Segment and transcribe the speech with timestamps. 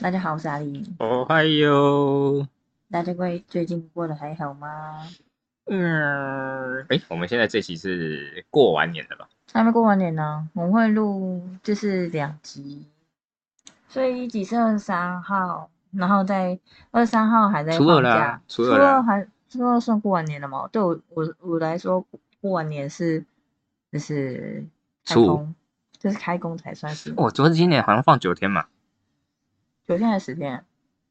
[0.00, 0.96] 大家好，我是阿林。
[1.00, 2.46] 哦嗨哟，
[2.92, 5.04] 大家贵最近过得还好吗？
[5.64, 9.28] 嗯，哎，我们现在这期是过完年了吧？
[9.52, 12.86] 还没过完年呢，我们会录就是两集，
[13.88, 16.56] 所以一集是二十三号，然后在
[16.92, 20.68] 二十三号还在初二啦放假，初初二啦二还初二算过完年了吗？
[20.70, 22.06] 对我我我来说，
[22.40, 23.24] 过完年是
[23.90, 24.64] 就是
[25.04, 25.48] 开初
[25.98, 28.66] 就是开工才算是哦，主要是今年好像放九天嘛，
[29.86, 30.64] 九天还是十天？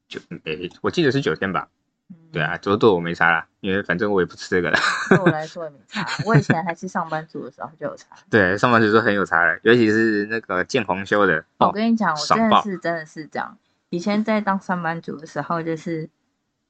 [0.07, 1.67] 九，哎，我记得是九天吧？
[2.09, 4.79] 嗯对啊，昨对我没差啦，因为反正我也不吃这个了。
[5.09, 6.05] 对我来说也没差。
[6.25, 8.15] 我以前还是上班族的时候就有差。
[8.29, 13.57] 对，上班族说很有差的，尤其是那个见红休的，哦，我跟你讲，我真的是真的是这样。
[13.89, 16.09] 以前在当上班族的时候，就是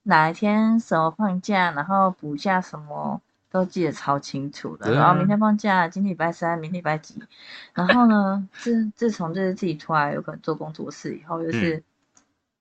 [0.04, 4.94] 哪一天什么放假，然后补假什么都记得超清楚的。
[4.94, 7.22] 然后明天放假，今天礼拜三，明天礼拜几。
[7.74, 11.84] 然后呢， 自自从就是自己出来有可能做工作室以后，就是、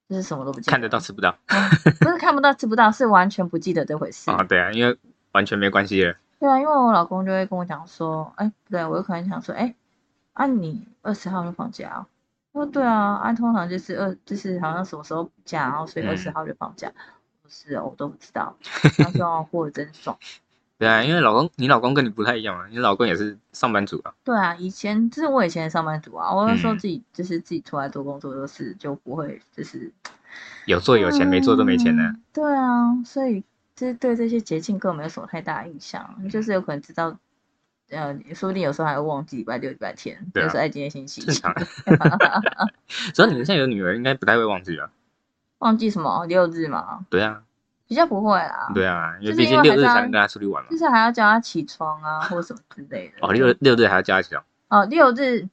[0.07, 4.31] 就是什么都不记得，嗯看得到吃不到嗯 不是看不到吃不到，是完全不记得这回事。
[4.31, 4.97] 啊，对啊，因为
[5.33, 6.15] 完全没关系了。
[6.39, 9.75] 对啊，因为我老公就会跟我讲说，哎，不对，我有可能想说，哎，
[10.33, 12.05] 啊你二十号就放假哦？
[12.53, 16.91] 我说对啊，啊通常就是二，就是好像什么时候补假，然后所以嗯二十号就放假。
[17.43, 18.55] 不是哦，我都不知道。
[18.97, 20.17] 他说哦过得真爽。
[20.79, 24.13] 对啊，因为老公，你老公跟你不太一样啊，你老公也是上班族啊。
[24.23, 29.91] 对啊，以前就是我以前的上班族啊，我那时候嗯自己、就是自己出来做工作，就是就不会就是
[30.65, 32.03] 有做有钱，没做都没钱的。
[32.03, 33.43] 嗯对啊，所以
[33.75, 37.17] 就是对这些节庆根本没有什么太大的印象，就是有可能知道，
[37.89, 41.55] 呃，说不定有时候还会忘记礼拜六、礼拜天，对啊有时候哎今天星期一，正常。
[43.15, 44.91] 只要你们现在有女儿，应该不太会忘记吧？
[45.57, 47.41] 忘记什么六日嘛，对啊，
[47.87, 50.77] 比较不会啊，对啊，因为就是毕竟六日才能跟他出去玩嘛就。
[50.77, 53.25] 是还要叫他起床啊，或什么之类的。
[53.25, 54.43] 哦，六六日还要加起床。
[54.67, 55.47] 哦六日，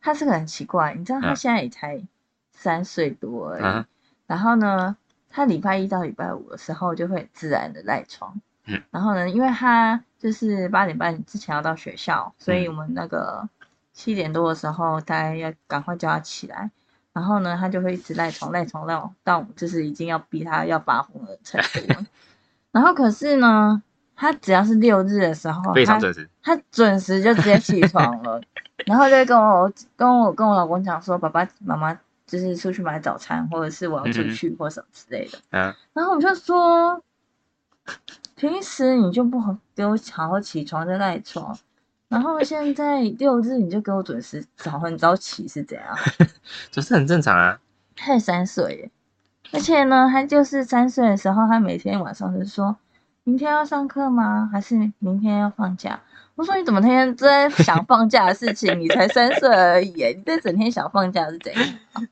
[0.00, 2.02] 他是个很奇怪，你知道他嗯现在也才
[2.50, 3.86] 三岁多而已，嗯
[4.26, 4.96] 然后呢，
[5.30, 8.40] 他礼拜一到礼拜五的时候就会自然的赖床。
[8.64, 13.48] 嗯然后呢，因为他就是八点半之前要到学校，所以嗯我们那个
[13.92, 16.70] 七点多的时候，大家要赶快叫他起来。
[17.16, 22.06] 然后呢，他就会一直赖床赖床到到就是已经要逼他要发疯的程度了。
[22.72, 23.82] 然后可是呢，
[24.14, 26.28] 他只要是六日的时候，他非常准时。
[26.42, 28.38] 他准时就直接起床了，
[28.84, 35.38] 然后就会跟我跟我跟我老公讲说，爸爸妈妈就是出去买早餐，或者是我要出去或什么之类的。
[35.52, 37.02] 嗯，然后我就说，
[38.34, 41.58] 平时你就不好给我好好起床再赖床，
[42.08, 45.96] 然后现在六日你就给我准时早很早起是怎样？
[46.70, 47.58] 就是很正常啊。
[47.96, 48.90] 他才三岁耶，
[49.52, 52.76] 而且呢，他就是三岁的时候，他每天晚上就说，
[53.24, 54.48] 明天要上课吗？
[54.52, 56.00] 还是明天要放假？
[56.36, 58.78] 我说你怎么天天都在想放假的事情？
[58.78, 61.64] 你才三岁而已耶，你这整天想放假是怎样？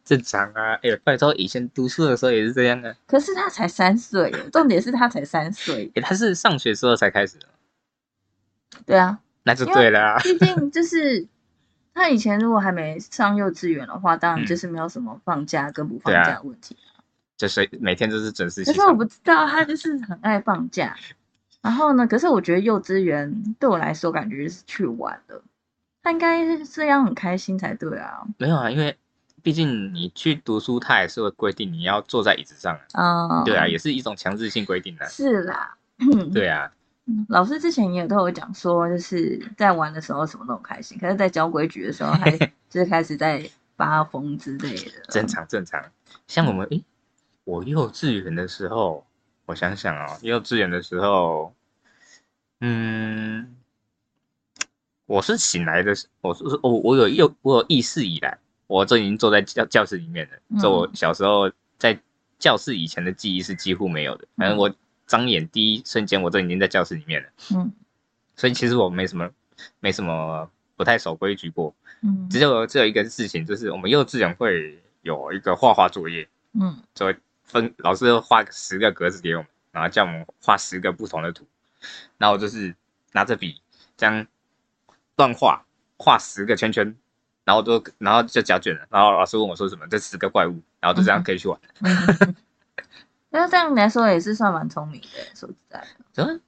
[0.02, 2.96] 正常啊，哎、呦，拜托，以前读书的时候也是这样的。
[3.06, 7.46] 可是他才三岁耶，重点是他才三岁，哎、他是上学时候才开始的，
[8.86, 10.18] 对啊，那就对了啊。
[10.20, 11.26] 毕竟就是
[11.94, 16.76] 他以前如果还没上幼稚园的话，当然就是没有什么放假跟不放假的问题。
[17.36, 18.94] 就是每天都是准时起可是我。
[18.94, 20.96] 不知道，他就是很爱放假。
[21.62, 25.42] 然后呢，可是我觉得幼稚园对我来说，感觉是去玩的。
[26.02, 28.22] 他应该是这样很开心才对啊。
[28.38, 28.96] 没有啊，因为
[29.42, 33.40] 毕竟你去读书，他也是会规定你要坐在椅子上啊。
[33.40, 35.76] 嗯，对啊，也是一种强制性规定的、是啦。
[36.32, 36.70] 对啊，
[37.06, 42.30] 嗯老师之前也都有讲说，就是在玩的时候什么都很开心，可是在教规矩的时候，还
[42.70, 44.90] 就是开始在发疯之类的。
[45.08, 45.84] 正常正常。
[46.26, 46.82] 像我们，诶、
[47.44, 49.04] 我幼稚园的时候，
[49.46, 51.54] 我想想哦，幼稚园的时候，
[52.60, 53.54] 嗯，
[55.04, 60.58] 我是醒来的时，我是我我有幼我有意识以来，我就已经坐在教教室里面了。
[60.58, 62.00] 这、我小时候在
[62.38, 64.74] 教室以前的记忆是几乎没有的，反正我
[65.06, 67.72] 张眼第一瞬间我都已经在教室里面了，嗯
[68.36, 69.30] 所以其实我没什么
[69.80, 71.74] 没什么不太守规矩过。
[72.00, 81.46] 嗯只有只有一个事情，就是我们幼稚园会有一个画画作业，嗯就会分老师画十个格子给我们，然后叫我们画十个不同的图，
[82.18, 82.74] 然后我就是
[83.12, 83.60] 拿着笔
[83.96, 84.26] 这样
[85.16, 85.64] 乱画，
[85.96, 86.96] 画十个圈圈，
[87.44, 91.60] 然后都然后就交卷了，然后老师问我说什么，这十个怪物，然后就这样可以去玩。
[91.80, 92.34] 嗯。
[93.36, 95.84] 那这样来说也是算蛮聪明的，说实在
[96.14, 96.24] 的。
[96.24, 96.40] 嗯，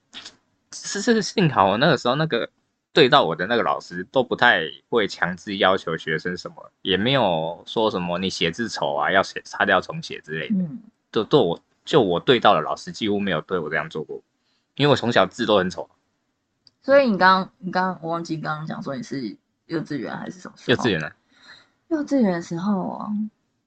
[0.72, 2.48] 是是幸好我那个时候那个
[2.92, 10.54] 对到我的那个老师都不太会强制要求学生什么，也没有说什么你写字丑啊要写擦掉重写之类的。
[10.54, 10.80] 嗯
[11.10, 14.22] 就对我就我对到的老师几乎没有对我这样做过，
[14.76, 15.88] 因为我从小字都很丑。
[16.82, 19.36] 所以你刚刚你刚刚我忘记刚刚讲说你是
[19.66, 20.76] 幼稚园还是什么时候？
[20.76, 21.10] 幼稚园呢、
[21.88, 23.08] 幼稚园的时候啊，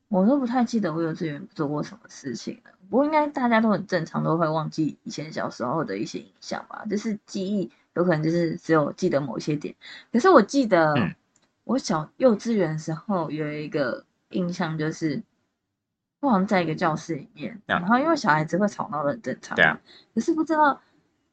[0.10, 2.72] 我都不太记得我幼稚园做过什么事情了。
[2.90, 6.84] 不过应该大家都很正常，都会忘记以前小时候的一些印象吧。
[6.90, 9.74] 就是记忆有可能就是只有记得某一些点。
[10.12, 11.16] 可是我记得嗯
[11.64, 15.22] 我小幼稚园的时候有一个印象，就是
[16.20, 19.80] 我好像在一个教室里面，啊然后因为小孩子会吵闹的很正常，对啊。
[20.16, 20.82] 可是不知道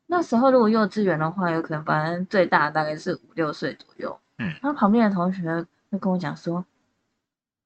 [0.06, 4.18] 那时候如果幼稚园的话，有可能反正最大大概是五六岁左右。
[4.36, 6.62] 嗯然后旁边的同学会跟我讲说：“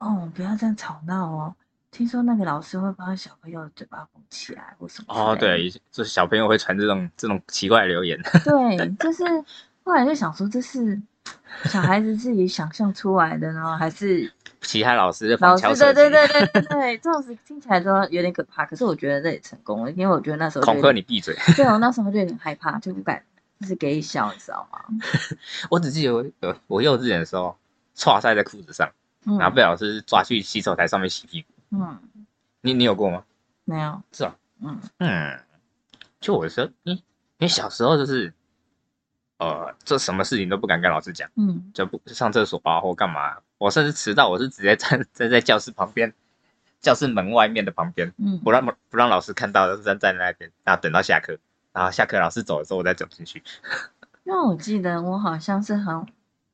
[0.00, 1.55] 哦，不要这样吵闹哦，
[1.91, 8.19] 听说那个老师会帮小朋友的嘴巴封起来或什么。”哦，对，，就是小朋友会传这种这种奇怪的留言。
[8.44, 9.25] 对，就是
[9.85, 11.00] 后来就想说，这是
[11.64, 14.32] 小孩子自己想象出来的呢，还是
[14.62, 15.62] 其他老师的老师？
[15.75, 18.64] 对，对 对对对，这样子听起来都有点可怕。
[18.64, 21.37] 可是我觉得这也成功了，因为我觉得那时候就恐吓你闭嘴。
[21.55, 23.23] 对，我 那时候就有点害怕，就不敢
[23.61, 24.81] 就是给你笑，你知道吗？
[25.70, 26.25] 我只记得我
[26.67, 27.56] 我幼稚园的时候，
[27.94, 28.91] 错塞在裤子上，
[29.26, 31.49] 嗯，然后被老师抓去洗手台上面洗屁股。
[31.70, 31.99] 嗯，
[32.61, 33.25] 你你有过吗？
[33.64, 35.40] 没有，是啊，嗯嗯，
[36.20, 37.02] 就我的时候，因因
[37.38, 38.32] 为小时候就是，
[39.38, 43.37] 呃，这什么事情都不敢跟老师讲，嗯，就不上厕所啊或干嘛。
[43.58, 46.12] 我甚至迟到，我是直接站站在教室旁边，
[46.81, 51.38] 教室门外面的旁边，嗯不让不让老师看到，站站在那边，然后等到下课，
[51.73, 53.43] 然后下课老师走的时候我再走进去。
[54.25, 56.06] 因为我记得我好像是很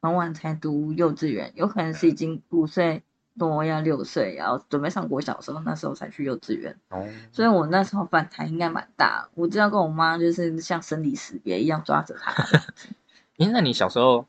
[0.06, 3.02] 很晚才读幼稚园，有可能是已经五岁
[3.38, 9.28] 多要六岁，然后准备上国小的时候，那时候才去幼稚园，哦，所以我那时候反弹应该蛮大。
[9.34, 12.88] 我知道跟我妈就是像生离死别一样抓着她这样子。
[13.38, 14.26] 诶，那你小时候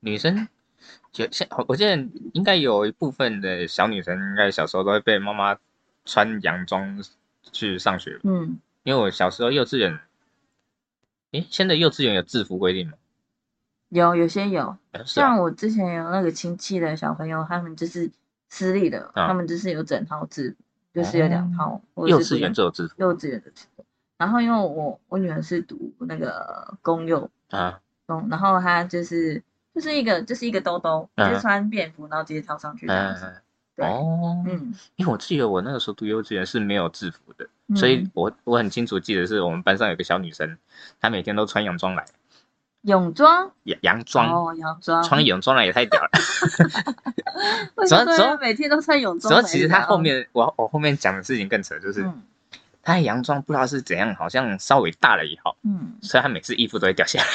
[0.00, 0.46] 女生，
[1.10, 1.96] 就现我记得
[2.34, 5.58] 应该有一部分的小女生，应该小时候都会被妈妈
[6.04, 7.02] 穿洋装
[7.50, 8.20] 去上学。
[8.22, 9.98] 嗯，因为我小时候幼稚园，
[11.32, 12.92] 诶，现在幼稚园有制服规定吗？
[13.88, 18.10] 有有些有，像我之前有那个亲戚的小朋友，他们就是
[18.48, 20.64] 私立的，啊他们就是有整套制服，
[20.94, 23.84] 就是有两套，或者幼稚园就有制服幼稚园的制服。
[24.16, 27.80] 然后因为我我女儿是读那个公幼啊。
[28.06, 29.42] 公，然后她就是
[29.74, 33.26] 就是一个就是一个兜兜，嗯就是穿便服，然后直接跳上去这样子。
[33.26, 33.42] 嗯，
[33.76, 37.46] 对，哦，嗯，因为我记得我那个时候读幼稚园是没有制服的，
[37.76, 40.56] 所以嗯我我很清楚记得是我们班上有个小女生，
[40.98, 42.06] 她每天都穿洋装来，
[42.88, 46.08] 泳装洋洋装，哦，洋装，穿泳装来也太屌了。
[47.76, 49.30] 为主要主要什么每天都穿泳装？
[49.30, 52.22] 主要其实他后面我我后面讲的事情更扯，就是嗯
[52.82, 57.26] 她的洋装不知道是怎样，好像稍微大了以后，嗯，所以他每次衣服都会掉下来，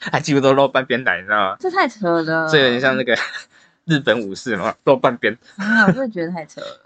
[0.12, 1.56] 他几乎都露半边来，你知道吗？
[1.58, 3.16] 这太扯了，这有点像那个
[3.86, 5.32] 日本武士嘛，露半边。
[5.56, 6.80] 啊，我真的觉得太扯了。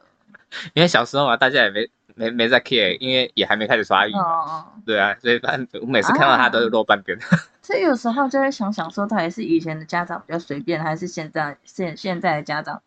[0.74, 4.22] 因为小时候嘛，大家也没没没在 care，因为也还没开始发育哦嘛。
[4.22, 7.18] 哦，对啊，所以反正我每次看到他都是露半边。
[7.66, 12.80] 所以有时候就会想想说，到底是以前的家长比较随便，还是现在现现在的家长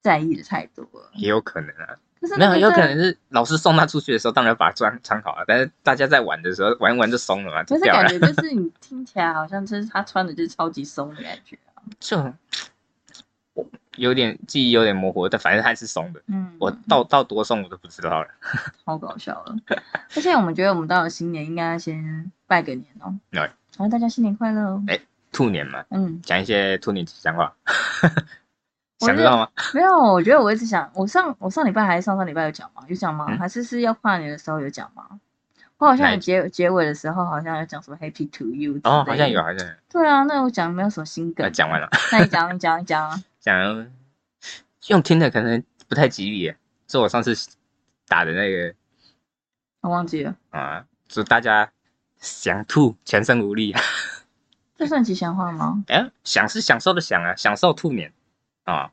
[0.00, 1.10] 在意的太多了？
[1.16, 8.18] 也有可能啊，可是没有，有可能是老师送他出去的时候，当然把他穿穿好了，但是大家在玩的时候玩一玩就松了嘛，就是掉了感。
[8.18, 11.84] 觉就 是你听起来好像就是他穿的就是超级松的感觉啊。
[12.00, 12.16] 就
[13.52, 16.22] 我有点记忆有点模糊，但反正他是松的。
[16.28, 18.28] 嗯，我到到多松我都不知道了。
[18.86, 19.54] 好搞笑了。
[20.16, 23.14] 而且我们觉得我们到了新年应该先拜个年哦。
[23.30, 24.82] 对好，大家新年快乐哦。
[24.86, 24.98] 哎
[25.32, 27.54] 兔年嘛，嗯，讲一些兔年吉祥话，
[29.00, 29.48] 想知道吗？
[29.72, 32.84] 没有，我觉得我一直想，我上我上礼拜还是上上礼拜有讲吗？
[32.86, 33.26] 有讲吗？
[33.30, 35.20] 嗯还是是要跨年的时候有讲吗？
[35.78, 39.74] 我好像有结结尾的时候好像有讲什么 Happy to you 哦，好像有，好像有。
[39.88, 41.50] 对啊，那我讲没有什么新梗呃，。
[41.50, 43.22] 讲完了，那你讲，你讲，你讲啊。
[43.40, 43.90] 讲
[44.88, 46.56] 用听的可能不太吉利耶，
[46.88, 47.34] 是我上次
[48.06, 48.74] 打的那个
[49.80, 51.68] 我忘记了，啊，祝大家
[52.22, 53.74] 想吐全身无力。
[54.78, 55.84] 这算吉祥话吗？
[55.88, 58.12] 哎，享是享受的享啊，享受兔年
[58.64, 58.90] 啊，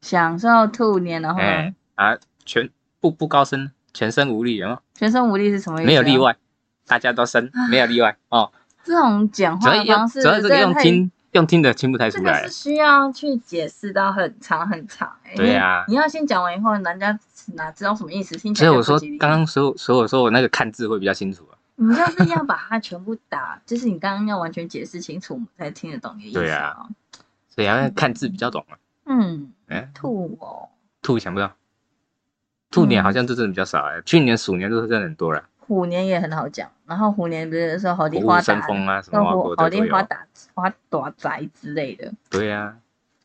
[0.00, 2.70] 享受兔年，然后呢哎啊，全
[3.00, 5.86] 步步高升，全身无力，啊，全身无力是什么意思？
[5.86, 6.18] 没有例。
[6.18, 6.36] 外，
[6.86, 8.50] 大家都生，没有例外哦。
[8.84, 15.36] 这种讲话的方式，主要这个用听用听的听不太出来这个是，需要去解释到很长很长、欸。
[15.36, 17.16] 对啊你要先讲完以后，人家
[17.54, 18.36] 哪知道什么意思？
[18.36, 21.54] 听起所以我说刚刚所有所以我说我那个看字会比较清楚啊。
[21.76, 26.88] 你就是要把它全部打，就是你刚刚要完全解释清楚，我们才听得懂你的意思、对啊。
[27.48, 28.78] 所以要看字比较懂啊。
[29.04, 30.68] 嗯，嗯，兔哦，
[31.02, 31.52] 兔想不到，
[32.70, 39.82] 兔年嗯好像这真的比较少哎，去年鼠年都是真的很多了，虎年也很好讲，然后虎年不是说好虎丁花生打，风啊，什么虎好花过的都有。
[39.84, 42.12] 丁花打花打宅之类的。
[42.30, 42.78] 对啊，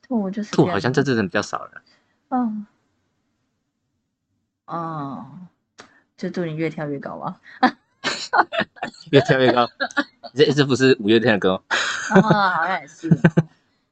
[0.07, 1.81] 兔就是兔好像这真的比较少了。
[2.29, 2.65] 嗯，
[4.65, 5.25] 哦，
[6.17, 7.39] 就祝你越跳越高吧。
[9.11, 9.67] 越跳越高。
[10.33, 11.61] 这这不是五月天的歌
[12.15, 13.09] 哦，啊，好像也是。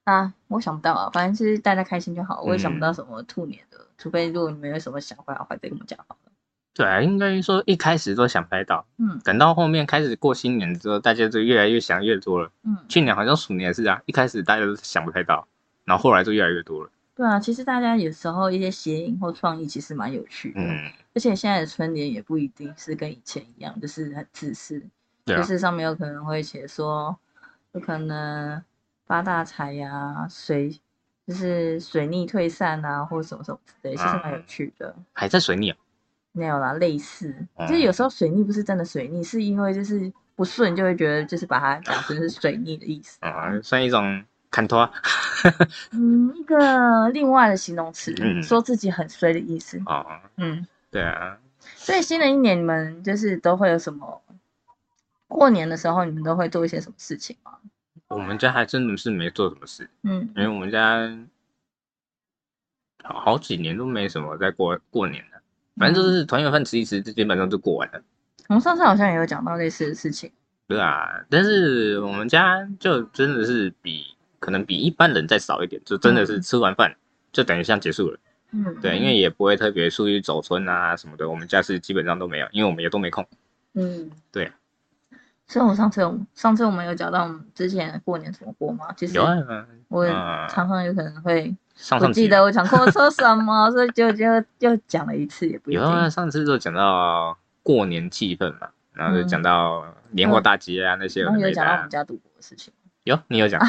[0.04, 6.32] 啊，我想不到啊，反正就是大家开心就好，我也想不到嗯什么兔年的，除非如果你们有什么想法的话，再跟我们讲好了。
[6.75, 12.51] 对啊，应该说一开始都想不太到，嗯等到后面开始过新年之后，大家就越来越想越多了。
[12.63, 15.48] 嗯，去年好像鼠年也是啊，一开始大家都想不太到，
[15.86, 16.89] 然后后来就越来越多了。
[17.15, 24.81] 对啊，其实大家有时候一些谐音或创意其实蛮有趣的，嗯，而且现在的春联也不一定是跟以前一样，就是很自私，
[25.25, 27.17] 就是上面有可能会写说，
[27.72, 28.62] 有可能
[29.05, 30.77] 发大财呀、水
[31.25, 34.95] 就是水逆退散啊，或者什么什么之类，其实蛮有嗯趣的。
[35.13, 35.77] 还在水逆啊。
[36.34, 43.17] 没有啦，类似，嗯就是有时候水逆不是真的水逆，是因为就是不顺，就会觉得就是把它讲成是水逆的意思。
[43.22, 44.22] 啊，算一种
[44.56, 44.90] 看托
[45.92, 49.82] 嗯，一个另外的形容词，嗯说自己很衰的意思。
[49.86, 50.06] 哦，
[50.38, 51.38] 嗯，对啊，
[51.76, 54.22] 所以新的一年你们就是都会有什么？
[55.28, 57.52] 过年的时候你们都会做一些什么事情吗？
[58.08, 61.12] 我们家还真的是没做什么事，嗯因为我们家
[63.04, 65.42] 好好几年都没什么在过过年了，
[65.76, 68.02] 反正就是团圆饭吃一吃，就基本上就过完了。
[68.48, 70.32] 我们上次好像也有讲到类似的事情。
[70.66, 74.14] 对啊，但是我们家就真的是比
[74.46, 76.96] 可能比一般人再少一点，就真的是吃完饭
[77.32, 78.20] 就等于像结束了。
[78.52, 83.28] 嗯，对，因为也不会特别出去走村啊什么的，我们家是基本上都没有，因为我们也都没空。
[83.74, 84.52] 嗯，对。
[85.48, 88.86] 所以我上次有上次我们有讲到我们之前过年怎么过吗？
[88.96, 91.56] 其实有啊，我嗯常常有可能会
[92.00, 94.25] 我记得我讲过说什么， 所以就就
[94.60, 95.84] 又讲了一次，也不一定。
[95.84, 101.90] 有啊，上次就讲到过年气氛嘛，然后就讲到年货大集啊、那些然后有讲到我们。
[101.90, 102.72] 家赌博的事情，
[103.06, 103.62] 有你有讲，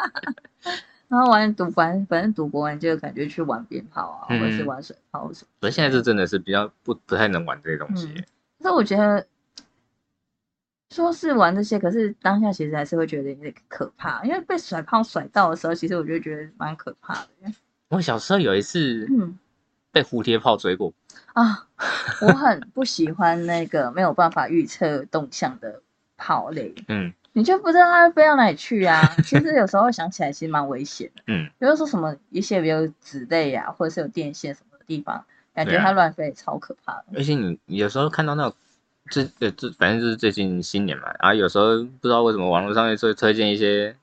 [1.08, 5.48] 然后玩赌反反正赌博完就感觉去玩鞭炮啊，嗯或者是玩水炮什么。
[5.60, 8.06] 可是现在是真的是比较不不太能玩这些东西。
[8.14, 8.24] 嗯
[8.62, 9.26] 可是我觉得
[10.90, 17.28] 说是玩这些，可是当下其实还是会觉得有点可怕，因为被甩炮甩到的时候，其实我就觉得蛮可怕的。
[17.88, 19.38] 我小时候有一次嗯
[19.90, 20.92] 被蝴蝶炮追过，
[21.32, 21.66] 啊，
[22.20, 25.80] 我很不喜欢那个没有办法预测动向的
[26.18, 26.74] 炮类。
[26.88, 29.02] 嗯你就不知道它会飞到哪里去啊！
[29.24, 31.22] 其实有时候想起来，其实蛮危险的。
[31.26, 37.04] 嗯，比如说什么一些比如纸类啊，或者是有电线什么的地方，感觉它乱飞超可怕的。
[37.16, 38.54] 而且你你有时候看到那种。
[39.10, 43.96] 这呃这反正就是最近新年嘛，然后有时候不知道为什么网络上面就会推荐一些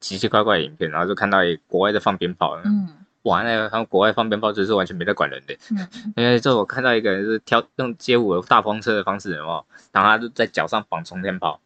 [0.00, 2.88] 奇奇怪怪的影片，然后就看到国外在放鞭炮，嗯
[3.22, 9.66] 哇，那个他们国外放鞭炮就是完全没在管人的，嗯，因为这我看到一个人是挑用街舞的大风车的方式，有没有？
[9.92, 11.60] 然后他就在脚上绑冲天炮，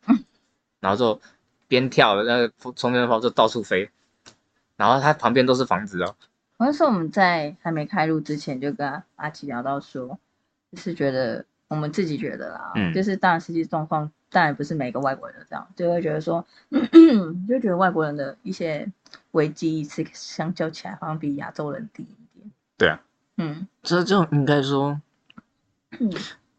[0.83, 1.21] 然后就
[1.69, 3.89] 边跳那个冲天炮就到处飞，
[4.77, 6.17] 然后它旁边都是房子哦，
[6.57, 10.19] 我那时候我们在还没开录之前，就跟阿阿奇聊到说，
[10.73, 12.93] 就是觉得我们自己觉得啦，嗯。
[12.93, 16.45] 就是当然实际状况当然不是每个外国人都这样，就会觉得说，
[17.49, 18.91] 就觉得外国人的一些
[19.31, 22.51] 危机意识相较起来，好像比亚洲人低一点。
[22.77, 23.01] 对啊，
[23.37, 23.69] 嗯。
[23.83, 25.01] 这就应该说
[26.01, 26.11] 嗯，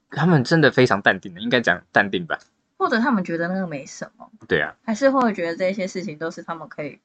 [0.09, 2.39] 他们真的非常淡定的，应该讲淡定吧？
[2.77, 6.99] 或者他们觉得那个没什么，对啊，还是会觉得这些事情都是他们可以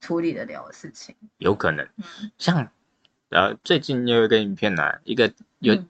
[0.00, 1.14] 处理得了的事情。
[1.38, 2.30] 有可能嗯。
[2.38, 2.68] 像
[3.30, 5.86] 呃最近又有一个影片呢、一个有、嗯。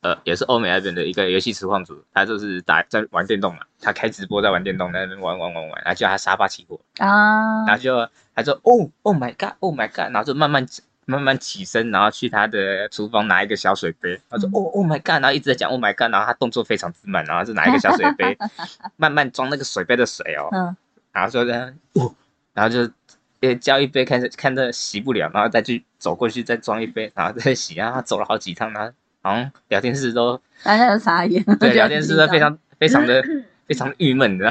[0.00, 10.66] 呃也是欧美那边的一个游戏实况组，他就是打在玩电动嘛，他开直播在玩电动，在那边玩玩玩玩，然后叫他沙发起火，啊，然后就他说哦 Oh my God Oh my God，然后就慢慢
[11.10, 14.52] 慢慢起身，然后去他的厨房拿一个小水杯，他说嗯。
[14.52, 18.36] 哦 Oh my God，然后一直在讲 Oh my God，然后他动作非常之慢，然后就拿一个小水杯
[18.96, 20.76] 慢慢装那个水杯的水哦，嗯。
[21.10, 22.14] 然后说呢哦，
[22.52, 22.92] 然后就
[23.40, 33.24] 呃浇一杯，看着看着洗不了，然后再去走过去再装一杯，然后再洗，然后他走了好几趟，然后好像聊天室都大家都傻眼，对聊天室都非常非常的
[33.66, 34.50] 非常郁闷，你知道？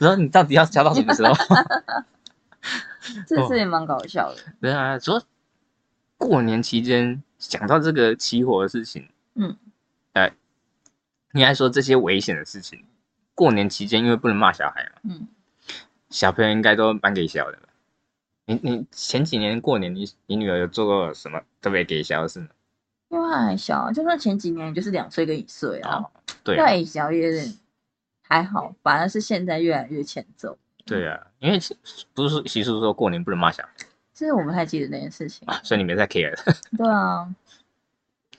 [0.00, 1.34] 然后你到底要教到什么时候？
[3.26, 4.40] 这事也蛮搞笑的。
[4.60, 5.22] 对啊，主要
[6.16, 9.56] 过年期间想到这个起火的事情，嗯，
[10.12, 10.30] 呃，
[11.32, 12.84] 应该说这些危险的事情，
[13.34, 15.28] 过年期间因为不能骂小孩嘛，嗯，
[16.10, 17.58] 小朋友应该都蛮给笑的？
[18.46, 22.48] 你你前几年过年，你你女儿有做过什么特别给笑的事吗？
[23.08, 26.10] 因为他还小啊，就算前几年就是两岁跟一岁啊，哦，
[26.42, 27.52] 对啊，那也小也
[28.22, 30.58] 还好，反而是现在越来越欠揍。
[30.86, 31.58] 对啊，因为
[32.14, 33.70] 不是说习俗说过年不能骂小孩
[34.12, 35.46] 其实我不太记得那件事情。
[35.46, 36.34] 啊，所以你没在 care
[36.78, 37.28] 对啊，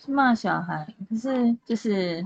[0.03, 2.25] 是骂小孩，可是就是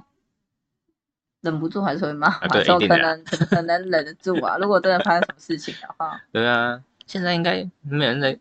[1.42, 4.58] 忍不住还是会骂嘛，对可能可能忍得住啊？
[4.58, 8.40] 如果真的发生什么事情的话， 对啊，现在应该没有人在，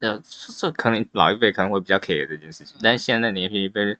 [0.00, 0.20] 呃，
[0.58, 3.96] 这可能老一辈可能会比较 care 这件事情，但是现在年轻一辈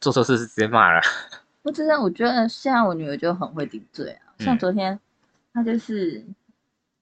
[0.00, 1.00] 做错事是直接骂了。
[1.62, 5.00] 我知道，我觉得现在我女儿就很会顶罪啊，像嗯昨天
[5.52, 6.24] 她就是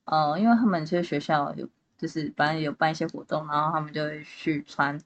[0.06, 5.00] 呃，因为他们其实学校有就是反正有办一些活动，然后他们就会去穿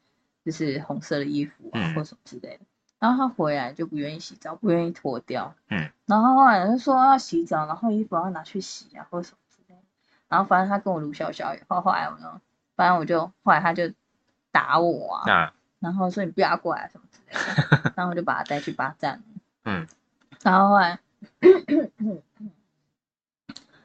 [0.44, 2.60] 就是红色的衣服啊、嗯或什么之类的。
[2.98, 5.54] 然后他回来就不愿意洗澡，不愿意脱掉。
[5.68, 5.90] 嗯。
[6.06, 9.82] 然后后来就说要洗澡，然后衣服要拿去洗啊，或什么之类的。
[10.28, 12.40] 然后反正他跟我卢笑笑以后，后来我呢，
[12.76, 13.90] 反正我就后来他就
[14.52, 15.52] 打我啊，那
[15.88, 17.32] 然后说你不要过来什么之类
[17.80, 19.22] 的， 然后我就把他带去巴站。
[19.64, 19.86] 嗯，
[20.42, 20.98] 然后后来，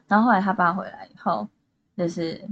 [0.08, 1.48] 然后后来他爸回来以后，
[1.98, 2.48] 就是，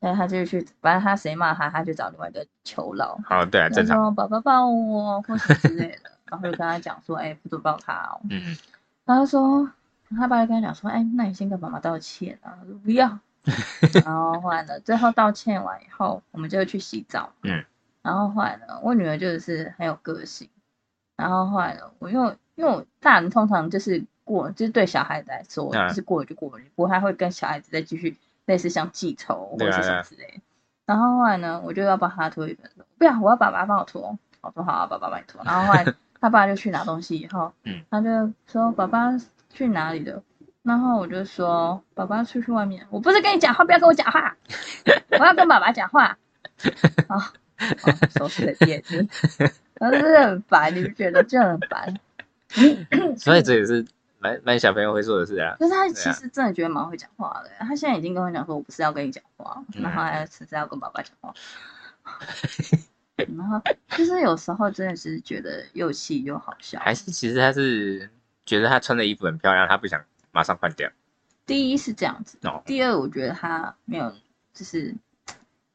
[0.00, 4.14] 对，他就去，反正他谁骂他，他就找另外一个求饶，好，对啊，正常。
[4.14, 8.20] 爸爸抱我 或什么之类的，然后就跟他讲说，哎、不准抱他哦。
[8.30, 8.56] 嗯，
[9.04, 9.70] 然后说，
[10.10, 12.56] 他爸就跟他讲说，哎、那你先跟妈妈道歉啊。
[12.60, 13.18] 他说不要。
[14.04, 17.32] 然后后来呢，最后道歉完以后，我们就去洗澡。
[17.42, 17.64] 嗯。
[18.02, 20.48] 然后后来呢，我女儿就是很有个性。
[21.16, 30.42] 然后后来呢，我因为因为我大人通常就是过，就是对小孩子来说，啊就是过了就过了，不太会跟小孩子再继续类似像记仇或者是什么之类的。
[30.86, 34.18] 然后后来呢，我就要帮他脱衣服，说不要，我要爸爸帮我脱。
[34.40, 35.42] 我说好啊，爸爸帮你脱。
[35.44, 35.84] 然后后来
[36.20, 39.10] 他爸就去拿东西以后，嗯，他就说爸爸
[39.52, 40.22] 去哪里了？
[40.62, 44.36] 然后我就说爸爸出去外面，我不是跟你讲话，不要跟我讲话，
[45.18, 46.16] 我要跟爸爸讲话。
[47.08, 47.22] 啊、哦，
[48.10, 48.96] 手指的电子，
[49.74, 51.98] 然后真的很烦，你不觉得就很烦？
[53.16, 53.86] 所以这也是
[54.20, 55.56] 蛮蛮小朋友会做的事啊。
[55.58, 61.34] 可是他其实真的觉得蛮会讲话的，他现在已经跟我讲说，我不是要跟你讲话，嗯然后还只是要跟爸爸讲话。
[63.16, 66.78] 然后就是有时候真的是觉得又气又好笑。
[66.80, 68.08] 还是其实他是
[68.46, 70.88] 觉得他穿的衣服很漂亮，他不想马上换掉。
[71.46, 74.14] 第一是这样子，哦，第二我觉得他没有，
[74.54, 74.94] 就是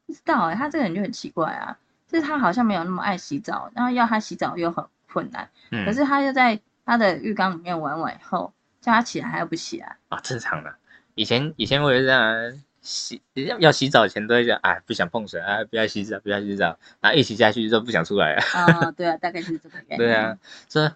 [0.06, 1.76] 不知道哎、他这个人就很奇怪啊，
[2.08, 9.98] 就是他好像没有那么爱洗澡，然后要他洗澡又很困难，嗯，可是他又在他的浴缸里面玩完以后，叫他起来还要不起来。
[10.08, 10.74] 啊，正常的。
[11.14, 18.42] 以前以前我也是这样啊，洗要要洗澡前都会讲，哎，不想碰水啊，不要洗澡，不要洗澡，然后一洗下去就不想出来了。
[18.42, 19.96] 啊、对啊，大概就是这个原因。
[19.98, 20.94] 对啊，这，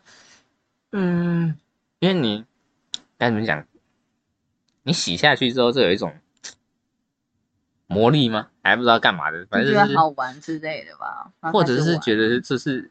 [0.93, 1.59] 嗯，
[1.99, 2.45] 因为你
[3.19, 3.67] 该怎么讲？
[4.83, 6.15] 你洗下去之后，这有一种
[7.87, 8.49] 魔力吗？
[8.63, 12.91] 还不知道干嘛的，反就觉得正就是好玩之类的吧，或者是玩觉得这是，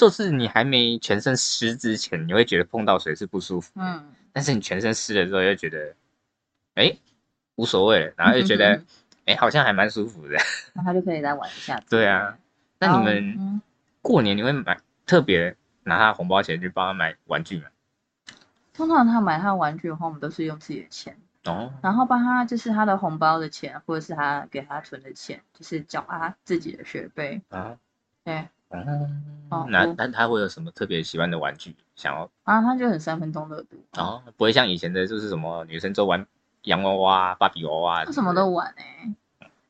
[0.00, 5.94] 就是你还没全身湿之前，你会觉得碰到水是不舒服，嗯，但是你全身湿了之后，又觉得，
[6.74, 6.96] 哎，
[7.56, 8.82] 无所谓了，然后又觉得，
[9.26, 10.38] 哎，好像还蛮舒服的。
[10.72, 11.78] 那他就可以来玩一下。
[11.90, 12.38] 对啊，
[12.78, 13.60] 那你们嗯，
[14.00, 17.66] 过年你会买特别拿他红包钱去帮他买玩具吗？
[18.72, 27.42] 通常他买他的玩具的话，我们都是用自己的钱，哦，然后帮他就是他的红包的钱，或者是他给他存的钱，就是缴他自己的学费。
[27.50, 27.76] 啊，
[28.24, 29.08] 对，哦
[29.50, 31.74] 哦，我那那他会有什么特别喜欢的玩具？
[31.96, 36.24] 想要然后他就很三分钟热度，哦，不会像以前的，就是什么女生都玩
[36.62, 39.14] 洋娃娃、芭比娃娃，他什么都玩哎、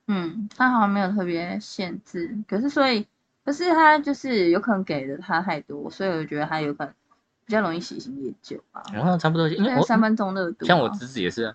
[0.06, 3.06] 嗯，他好像没有特别限制，可是所以，
[3.44, 6.94] 可是他就是有可能给的他太多，所以我觉得他有可能
[7.46, 8.82] 比较容易喜新厌旧吧。
[8.92, 11.54] 然后差不多，因为我因为三分钟热度啊，像我侄子也是啊，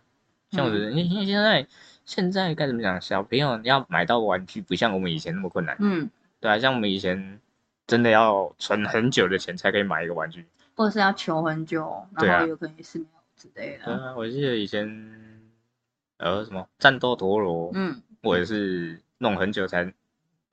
[0.50, 1.68] 像我侄嗯子，因为因为现在
[2.06, 6.10] 现在该怎么讲，小朋友要买到玩具，不像我们以前那么困难，嗯，
[6.46, 7.40] 对啊，像我们以前
[7.88, 10.46] 真的要存很久的钱才可以买一个玩具。
[10.76, 13.86] 或者是要求很久，然后有可能也是没有之类的。
[13.86, 14.86] 对啊，我记得以前
[16.18, 19.92] 呃什么战斗陀螺，嗯，我也是弄很久才，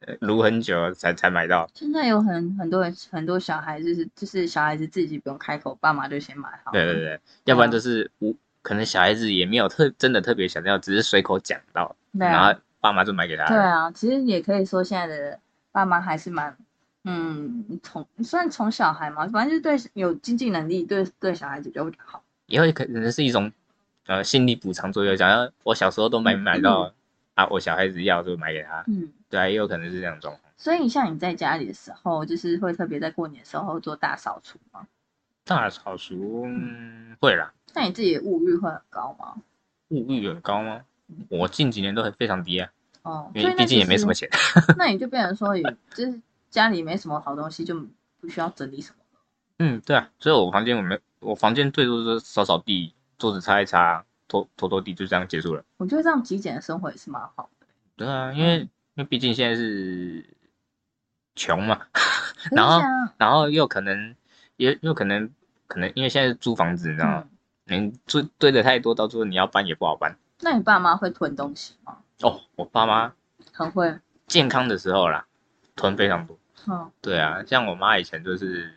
[0.06, 1.68] 呃撸很久才才买到。
[1.74, 6.72] 现在有很很多人很多小孩就是就是小孩子自己不用开口，爸妈就先买好了。
[6.72, 13.48] 对对对，要不然就是无可能小孩子也没有特真的特别想要，只是随口讲到，然后爸妈就买给他了。
[13.48, 15.40] 对啊，其实也可以说现在的
[15.72, 16.56] 爸妈还是蛮，
[17.04, 22.22] 嗯，从算从小孩嘛，反正就是对有经济能力，对对小孩子比较好。
[22.46, 23.50] 也会可能是一种
[24.06, 26.92] 呃心理补偿作用，想要我小时候都没买到、
[27.34, 28.84] 啊，我小孩子要就买给他。
[28.86, 30.52] 嗯，对啊，也有可能是这样的状况。
[30.58, 34.86] 所以像你在家里的时候，就是会特别在过年的时候做大扫除吗？
[35.44, 39.34] 大扫除、嗯、会啦，那你自己的物欲会很高吗？
[39.88, 40.82] 物欲很高吗？
[41.28, 42.70] 我近几年都很非常低啊，
[43.02, 44.28] 哦，因为毕竟也没什么钱。
[44.76, 45.62] 那你就变成说，也
[45.94, 47.74] 就是家里没什么好东西，就
[48.20, 48.96] 不需要整理什么。
[49.58, 55.64] 嗯，对啊，所以我房间我没，我房间最多就是扫扫地，桌子擦一擦，拖拖拖地，就这样结束了。
[55.76, 57.66] 我觉得这样极简的生活也是蛮好的。
[57.96, 60.24] 对啊，因为因为毕竟现在是
[61.34, 61.80] 穷嘛，
[62.50, 62.80] 然后
[63.18, 64.14] 然后又可能
[64.56, 65.30] 也又可能
[65.66, 67.24] 可能因为现在是租房子，你知道吗？
[67.66, 70.16] 嗯，你堆堆的太多，到最后你要搬也不好搬。
[70.40, 71.98] 那你爸妈会囤东西吗？
[72.22, 73.12] 哦，我爸妈
[73.52, 73.98] 很会。
[74.26, 75.26] 健康的时候啦，
[75.76, 76.38] 囤非常多。
[76.68, 78.72] 嗯，对啊，像我妈以前就是，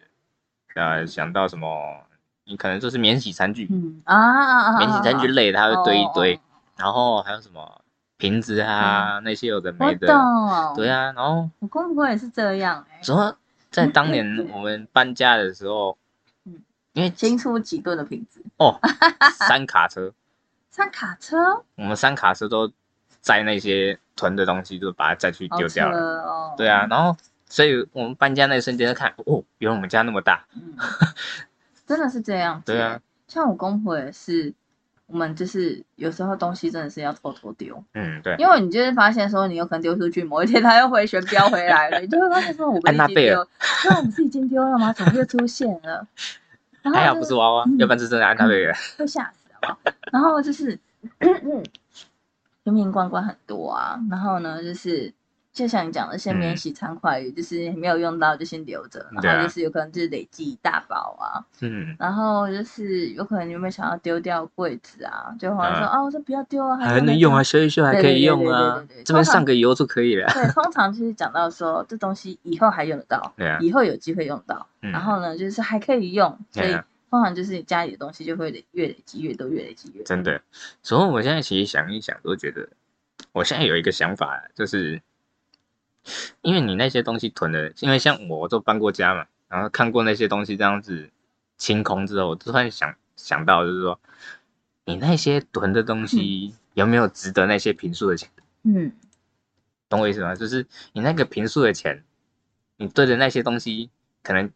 [0.73, 1.67] 呃，想到什么
[2.45, 4.01] 你可能就是免洗餐具，嗯。
[4.05, 6.39] 啊啊啊，免洗餐具类的它会堆一堆哦，，
[6.77, 7.81] 然后还有什么
[8.17, 13.35] 瓶子啊那些有的没的，懂，对啊，然后我公婆也是这样哎，主要
[13.69, 15.97] 在当年 我们搬家的时候
[16.45, 16.61] 嗯，
[16.93, 18.79] 因为新出几吨的瓶子，哦
[19.47, 20.11] 三卡车，
[20.71, 22.71] 三卡车，我们三卡车都
[23.25, 25.97] 载那些囤的东西，就把它再去丢掉了。
[25.97, 27.17] 哦，对啊，，然后
[27.49, 30.45] 所以我们搬家那一瞬间就看，哦，原来我们家那么大。
[30.53, 30.75] 嗯，
[31.87, 34.53] 真的是这样，对啊，像我公婆也是，
[35.07, 43.47] 我们就是有时候东西真的是要偷偷丢，嗯，对，因为你就是发现说你有可能丢出去，某一天他又回旋镖回来了， 你就会发现说我们已经安娜贝尔丢，
[43.89, 44.93] 对，我们是已经丢了吗？
[44.93, 46.07] 怎么又出现了？
[46.93, 48.75] 还好不是娃娃，嗯要不然是真的安娜贝尔。
[48.99, 49.79] 会吓死好不好？
[50.11, 50.79] 然后就是
[52.65, 55.13] 瓶瓶罐罐很多啊，然后呢就是。
[55.55, 65.33] 就像你讲的，先免嗯洗餐筷，就是没有用到就先留着，然后就是有可能就是累积一大包啊，嗯，然后就是有可能你有没有想要丢掉柜子啊？
[65.39, 70.29] 就好像说嗯啊，我说不要丢啊，还能用啊，修一修还可以用啊这边上个油就可以了。
[70.33, 76.77] 对，通常就是讲到说这东西以后还用得到，以后有机会用到，嗯然后呢就是还可以用，所以
[77.09, 80.03] 通常就是家里的东西就会累越累积越多，越累积越多。
[80.05, 80.41] 真的。
[80.81, 82.69] 所以我现在其实想一想，都觉得
[83.31, 85.01] 我现在有一个想法，就是
[86.41, 91.09] 因为你那些东西囤的，因为像我都搬过家嘛，然后看过那些东西这样子
[91.57, 93.99] 清空之后，我突然想想到，就是说
[94.85, 98.29] 你那些囤的东西有没有值得那些平数的钱？
[98.63, 98.91] 嗯，
[99.87, 100.35] 懂我意思吗？
[100.35, 102.03] 就是你那个平数的钱，
[102.77, 103.89] 你对的那些东西
[104.21, 104.51] 可能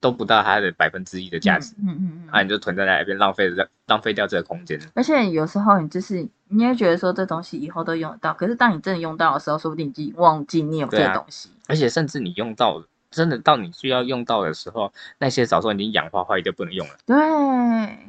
[0.00, 4.80] 都不到它的百分之一的价值，嗯嗯嗯嗯啊，你就囤在那边浪费了浪费掉这个空间。
[4.94, 11.50] 而且有时候你就是你也觉得说这东西以后都用得到，可是当你真的用到的时候，说不定你已经忘记你有这个东西。
[11.68, 16.94] 而且甚至你用到真的到你需要用到的时候，那些早说已经氧化坏掉不能用了。
[17.04, 17.16] 对，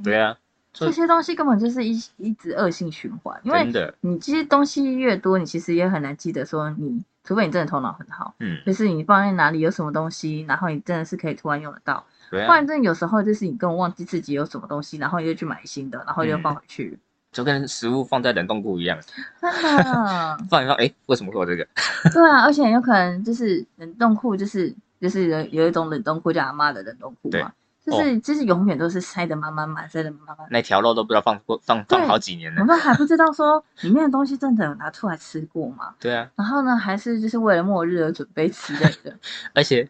[0.04, 0.38] 对啊，
[0.74, 3.66] 这些东西根本就是一一直恶性循环，因为，
[4.02, 12.04] 你这些东西越多，你其实也很难记得说你，除非你真的头脑很好，嗯，就是你放在哪里有什么东西，然后你真的是可以突然用得到。
[12.30, 16.98] 对啊，不然真的有时候就是你根本忘记自己有什么东西，然后你就去买新的，然后又嗯放回去。
[17.32, 19.00] 就跟食物放在冷冻库一样，
[19.40, 21.66] 真的，放一放，哎，为什么会有这个？
[22.14, 27.52] 对啊，而且有可能就是冷冻库，就是就是有有一种冷冻库叫阿妈的冷冻库嘛，
[27.84, 30.48] 就是就是永远都是塞得满满满，塞得满满满。
[30.52, 32.66] 那条肉都不知道放过放放好几年了我。
[32.66, 35.96] 们还不知道说里面的东西真的有拿出来吃过吗？
[36.00, 39.18] 对啊，然后呢，还是就是为了末日而准备之类的。
[39.54, 39.90] 而且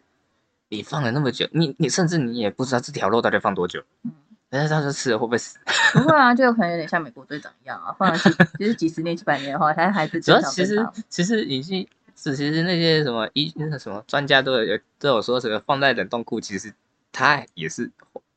[0.68, 4.12] 你放了那么久，你你甚至你也不知道这条肉到底放多久，嗯，
[4.48, 5.58] 人家到时候吃了会不会死？
[5.92, 16.72] 不会啊，就有可能有点像美国队长一样啊，放了几就是几十年、几百年的话，它还是主要其实其实已经是其实那些什么医那个什么专家都有都有说，什么放在冷冻库其实
[17.12, 17.90] 它也是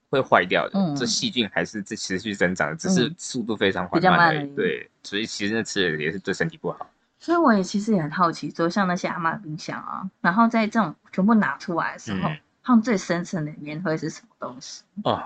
[0.09, 4.39] 会坏掉的，嗯这细菌还是在持续增长，只是嗯速度非常缓慢而已。
[4.39, 6.87] 慢对，所以其实那吃了也是对身体不好。
[7.17, 14.83] 所以我也其实也很好奇，说像那些阿嬷冰箱啊，然后在这种全部拿出来的时候，嗯他们最深层的里面会是什么东西？
[15.03, 15.23] 哦，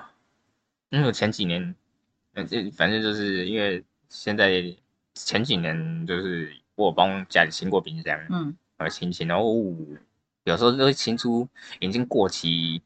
[0.90, 1.76] 因为我前几年，
[2.34, 4.64] 呃，这反正就是因为现在
[5.16, 9.76] 前几年就是我有帮家里清过冰箱，嗯，呃，清清，然后、哦
[10.46, 11.48] 有时候都会清出
[11.80, 12.82] 已经过期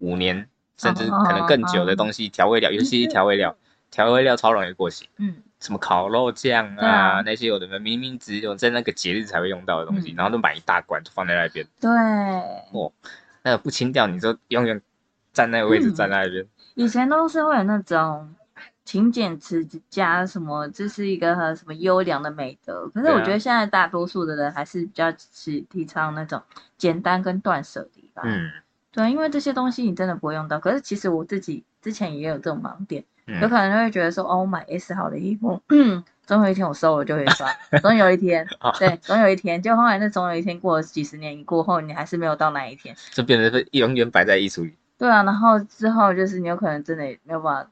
[0.00, 3.56] 五年甚至可能更久的东西，调味料，尤其是调味料，
[3.90, 7.22] 调味料超容易过期，嗯，什么烤肉酱啊啊。
[7.22, 10.16] 那些有的没明明只有在那个节日才会用到的东西，嗯。
[10.16, 11.90] 然后都买一大罐放在那边，对。
[12.72, 12.92] 哦
[13.42, 14.80] 那个不清掉，你就永远
[15.32, 15.94] 站那个位置嗯。
[15.94, 18.34] 站在那边，以前都是会有那种
[18.84, 22.88] 勤俭持家什么，这是一个呃什么优良的美德。
[22.88, 26.42] 可是我觉得现在大多数的人还是比较是提倡那种
[26.76, 28.22] 简单跟断舍离吧。
[28.24, 28.50] 嗯
[28.92, 30.58] 对，因为这些东西你真的不会用到。
[30.58, 35.62] 可是其实我自己之前也有这种盲点，有嗯，可能就会觉得说，哦，我买 S 号的衣服，
[36.26, 39.62] 总有一天我收了就会穿，总有一天 哦，对，总有一天。
[39.62, 42.96] 就后来那总有一天过了几十年过后，你还是没有到那一天。
[43.12, 44.74] 就变成是永远摆在衣橱里。
[44.98, 47.70] 对啊，然后之后就是你有可能真的也没有办法，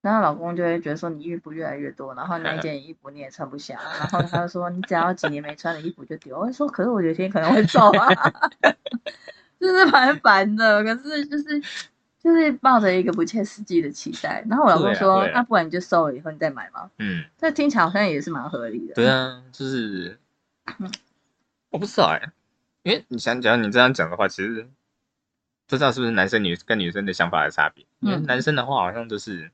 [0.00, 6.38] 然后老公就会觉得说你衣服越来越多，然后那件衣服你也穿不下，然后他就说你只要几年没穿的衣服就丢。
[6.38, 8.08] 我就说可是我有一天可能会 走啊，
[9.60, 10.82] 就是蛮烦的。
[10.82, 11.60] 可是就是
[12.18, 18.94] 就是抱着一个不切实际的期待，然后我老公说那不然你就收了以后你再买嘛，嗯，这听起来好像也是蛮合理的。
[18.94, 20.18] 对啊，就是
[20.78, 20.90] 嗯，
[21.70, 22.32] 我不知道哎、
[22.82, 24.68] 因为你想，讲你这样讲的话，其实
[25.68, 27.86] 不知道是不是男生女跟女生的想法的差别。
[28.00, 29.50] 因为嗯男生的话，好像就是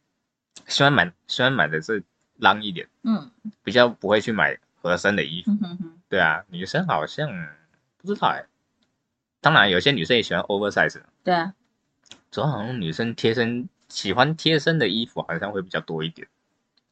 [0.66, 2.02] 喜欢买喜欢买的是
[2.38, 3.30] 浪一点，嗯
[3.62, 5.50] 比较不会去买合身的衣服。
[5.50, 7.28] 嗯哼哼，对啊，女生好像
[7.98, 8.44] 不知道哎、
[9.42, 11.52] 当然，有些女生也喜欢 oversize，对啊，
[12.31, 16.26] 主要好像女生贴身喜欢贴身的衣服好像会比较多一点。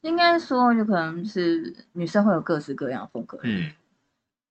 [0.03, 3.71] 应该说有可能是女生会有各式各样的风格，嗯，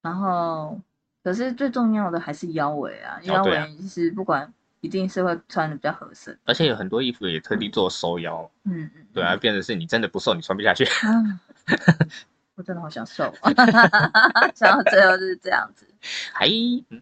[0.01, 0.79] 然后
[1.23, 10.85] 可是最重要的还是腰围啊，腰围就是不管一定是会穿的比较合身，而且有很多衣服也特地做收腰，嗯嗯，对啊，变成是你真的不瘦，你穿不下去。
[10.85, 11.41] 啊，
[12.55, 13.33] 我真的好想瘦，
[14.55, 15.85] 想到最后就是这样子，
[16.31, 16.47] 还
[16.89, 17.01] 嗯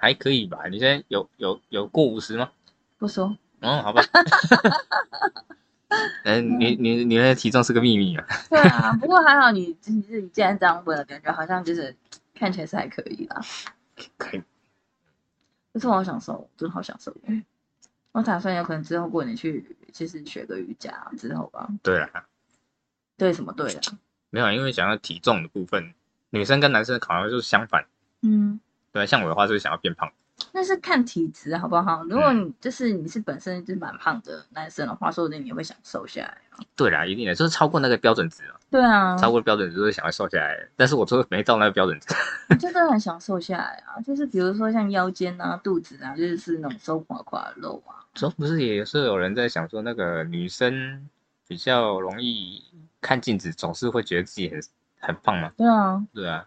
[0.00, 0.66] 还可以吧？
[0.70, 2.50] 你现在有有有过五十吗？
[2.96, 4.02] 不说，嗯，好吧。
[6.24, 8.26] 嗯，你你你的体重是个秘密啊。
[8.48, 11.94] 对啊，不过还好你你自己既然这样问了，感觉好像就是
[12.34, 13.42] 看起来是还可以啦。
[14.16, 14.42] 可以，
[15.74, 17.14] 可是我好享受，真的好享受。
[18.12, 21.68] 我打算有可能之后过年去，就是学个瑜伽之后吧。
[21.82, 22.24] 对啊，
[23.18, 23.80] 对什么对啊？
[24.30, 25.92] 没有，因为想要体重的部分，
[26.30, 27.84] 女生跟男生好像就是相反。
[28.22, 28.60] 嗯，
[28.92, 30.10] 对，像我的话就是想要变胖。
[30.52, 32.02] 那是看体质好不好？
[32.04, 36.58] 如果嗯你就是你是本身就是蛮胖的男生的话，说不定你会想瘦下来啊。
[36.74, 42.06] 对啦，一定的，就是超过那个标准值了，对啊，超过标准值就是想要瘦下来，但是我就是没到那个标准值。
[42.48, 44.00] 我真的很想瘦下来啊。
[44.00, 48.00] 就是比如说像腰间啊、肚子啊，就是是那种收垮垮的肉啊。
[48.14, 51.06] 之后不是也是有人在想说，那个女生
[51.46, 52.64] 比较容易
[53.02, 54.60] 看镜子，总是会觉得自己很
[55.00, 55.52] 很胖吗？
[55.56, 56.46] 对啊，对啊，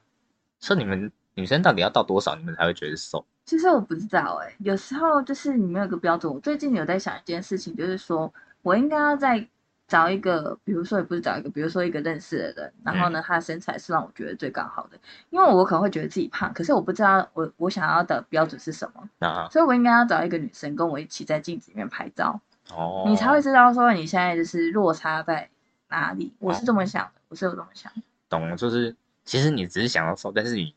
[0.60, 3.26] 说你们女生到底要到多少，你们才会觉得瘦？
[3.46, 6.34] 其实我不知道哎、有时候就是你没有一个标准。
[6.34, 9.46] 我最近有在想一件事情，就是说我应该要再
[9.86, 14.98] 找一个，比如说也不是找一个，比如说一个认识的人，然后呢，他的身材是让我觉得最刚好的，
[15.30, 22.39] 因为我可能会觉得自己胖，可是我不知道我我想要的标准是什么，那所以我应该要找一个女生跟我一起在镜子里面拍照，
[22.72, 25.50] 哦，你才会知道说你现在就是落差在
[25.89, 26.34] 哪里。
[26.39, 28.02] 我是这么想的，我是有这么想的。
[28.30, 30.74] 懂，就是其实你只是想要瘦，但是你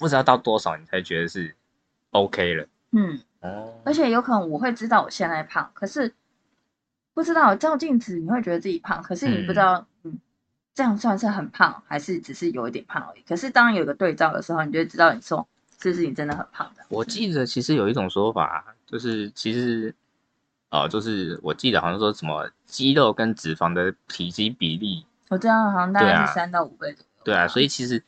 [0.00, 1.54] 不知道到多少，你才觉得是
[2.10, 2.66] OK 了。
[2.92, 6.12] 嗯，哦，而且有可能我会知道我现在胖，可是
[7.14, 10.18] 不知道照镜子你会觉得自己胖，可是你不知道，嗯，
[10.74, 13.22] 这样算是很胖，还是只是有一点胖而已。
[13.28, 15.46] 可是当有个对照的时候，你就会知道你说
[15.80, 16.82] 是不是你真的很胖的。
[16.88, 19.94] 我记得其实有一种说法，就是其实，
[20.70, 27.22] 呃，就是我记得好像说什么肌肉跟脂肪的体积比例，我知道好像大概是三到五倍左右。
[27.22, 28.02] 对啊，所以其实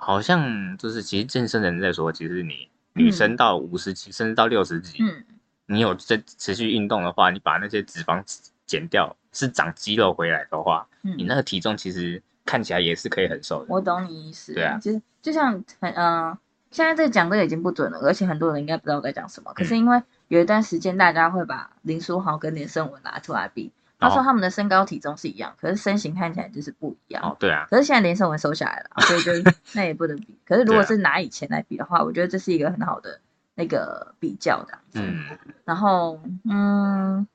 [0.00, 5.24] 好像就是其实健身的人在说，其实你女生到五十几甚至到六十几，嗯，
[5.66, 8.22] 你有在持续运动的话，你把那些脂肪
[8.64, 13.66] 减掉，是长肌肉回来的话，嗯你那个体重其实看起来也是可以很瘦的。
[13.68, 14.54] 我懂你意思。
[14.54, 16.38] 对啊其实就像很嗯、呃
[16.70, 19.50] 现在这个讲这个已经不准了，而且很多人应该不知道我在讲什么。
[19.54, 27.22] 可嗯是因为有一段时间，大家会把林书豪跟连胜文拿出来比，他说哦他们的身高体重是一样，可是身形看起来就是不一样。
[27.22, 29.32] 哦，对啊，可是现在连胜文收下来了， 所以就
[29.74, 30.38] 那也不能比。
[30.46, 33.20] 可是如果是拿以前来比的话，我觉得这是一个很好的
[33.54, 34.78] 那个比较的。
[34.94, 35.24] 嗯，
[35.64, 37.26] 然后嗯，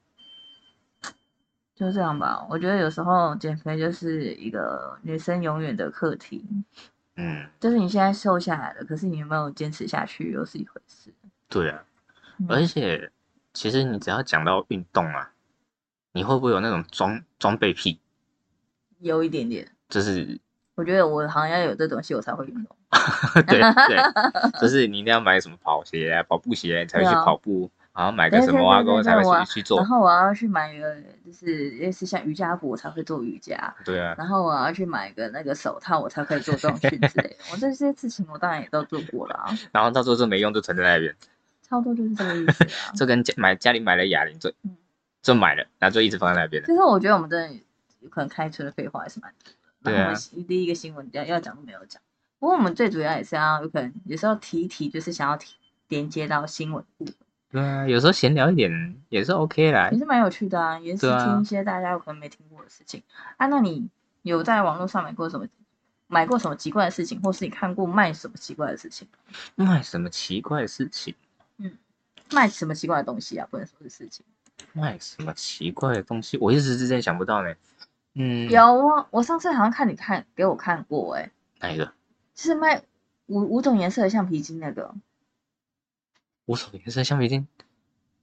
[1.76, 2.46] 就这样吧。
[2.50, 6.46] 我觉得有时候减肥就是一个女生永远的课题，
[7.18, 11.12] 嗯，就是你现在瘦下来了，可是你有没有坚持下去又是一回事。
[11.50, 11.84] 对啊，
[12.40, 13.12] 嗯而且
[13.54, 15.30] 其实你只要讲到运动啊，
[16.14, 18.00] 你会不会有那种装装备癖？
[19.00, 20.40] 有一点点，就是
[20.76, 22.76] 我觉得我好像要有这东西我才会运动。
[23.48, 29.88] 对对，就是你一定要买什么跑鞋啊、跑步鞋，你才会去跑步，然后买个什么挖对对沟才会去去做然。
[29.88, 30.96] 后我要去买一个，
[31.26, 33.76] 就是类似像瑜伽服，我才会做瑜伽。
[33.84, 37.36] 对啊，然后我要去买一个那个手套，我才可以做重训之类的。
[37.52, 41.14] 我这些事情我当然也都做过了啊， 然后到时候就没用，就存在那边，
[41.68, 42.94] 差不多就是这个意思啊。
[42.96, 44.78] 就跟家买家里买了哑铃，就嗯
[45.24, 46.68] 就买了，然后就一直放在那边了。
[46.68, 47.60] 其实我觉得我们真的
[48.02, 49.58] 有可能开车的废话还是蛮多的。
[49.84, 52.00] 对啊然后我们第一个新闻要要讲都没有讲，
[52.38, 55.56] 不过我们最主要也是要有可能有时候提一提，就是想要提
[55.88, 57.16] 连接到新闻部分，
[57.52, 59.98] 对啊，有时候闲聊一点也是 OK 啦也。
[59.98, 63.02] 是蛮有趣的啊，也是听一些大家有可能没听过的事情
[63.38, 63.48] 啊。
[63.48, 63.90] 那你
[64.22, 65.48] 有在网络上买过什么？
[66.08, 69.08] 买过什么奇怪的事情，或是你看过卖什么奇怪的事情？
[69.56, 71.16] 卖什么奇怪的事情？
[71.58, 71.72] 嗯
[72.32, 73.48] 卖什么奇怪的东西啊？
[73.50, 74.24] 不能说是事情。
[74.74, 76.38] 卖什么奇怪的东西？
[76.38, 77.54] 我一时之间想不到呢。
[78.16, 81.32] 嗯，有啊，我上次好像看你看给我看过、欸，哎，
[81.70, 81.86] 哪一个？
[82.34, 82.84] 就是卖
[83.28, 84.94] 五五种颜色的橡皮筋那个，
[86.46, 87.48] 五种颜色橡皮筋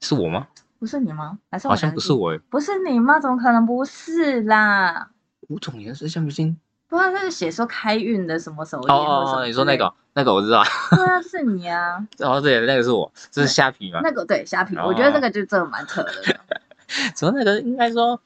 [0.01, 0.49] 是我吗？
[0.79, 1.39] 不是你吗？
[1.51, 2.39] 还是我好像不是我诶。
[2.49, 3.19] 不是你吗？
[3.21, 5.11] 怎么可能不是啦？
[5.49, 6.59] 五种颜色橡皮筋？
[6.91, 9.91] 不然那是写说开运的什么手哦你说那个？
[10.13, 10.63] 那个我知道。
[10.91, 14.01] 对啊，是你啊， 哦，对，那个是我，这是虾皮嘛？
[14.03, 16.13] 那个对虾皮，哦我觉得这个就真的蛮扯的。
[17.17, 18.21] 什么那个应该说，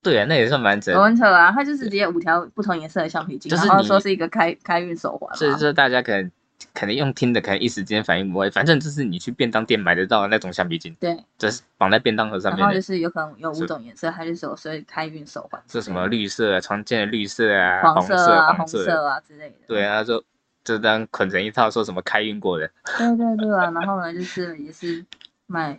[0.00, 0.94] 对啊，那也算蛮扯。
[1.02, 5.36] 很扯啊，它就是直接五条不同颜色的橡皮筋，就是然后说是一个开开运手环嘛。
[5.36, 6.30] 所以说大家可能
[6.72, 19.20] 可能用听的，可能一时间反应不会，反正就是你去便当店买得到的那种橡皮筋，对，就是绑在便当盒上面的然后就，是有可能有五种颜色，它就是有所以开运手环是什么绿色啊，常见的绿色啊，黄色啊、红黄色啊。
[19.20, 19.56] 之类的。
[19.66, 20.24] 对啊，就
[20.62, 25.04] 就这样捆成一套，说什么开运过的，对对对啊， 然后呢，就是也是
[25.46, 25.78] 卖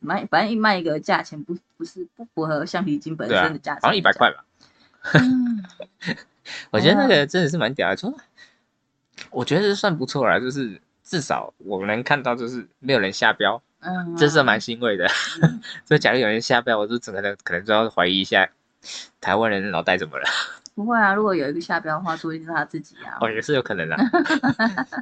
[0.00, 4.30] 卖，反正卖一个价钱不不是不符合橡皮筋本身的价钱，好像一百块。
[4.30, 4.44] 吧。
[5.14, 5.64] 嗯，
[6.70, 8.12] 我觉得那个真的是蛮屌的，说
[9.30, 15.06] 我觉得算不错啦，就是至少我能看到就是没有人下标，嗯，这是蛮欣慰的。
[15.42, 18.48] 嗯所以假如有人下标，我就整个人可能就要怀疑一下
[19.20, 20.24] 台湾人的脑袋怎么了。
[20.74, 23.16] 不会啊，如果有一个下标的话，说不定是他自己啊。
[23.20, 23.96] 哦，也是有可能 的，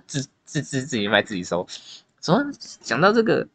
[0.06, 1.66] 自自自自己卖自己收。
[2.22, 2.44] 说
[2.80, 3.46] 讲到这个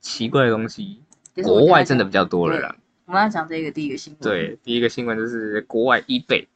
[0.00, 1.00] 奇怪的东西，
[1.42, 2.76] 国外真的比较多了啦。
[3.06, 4.20] 我们要讲这个第一个新闻。
[4.20, 6.46] 对，第一个新闻就是国外 eBay，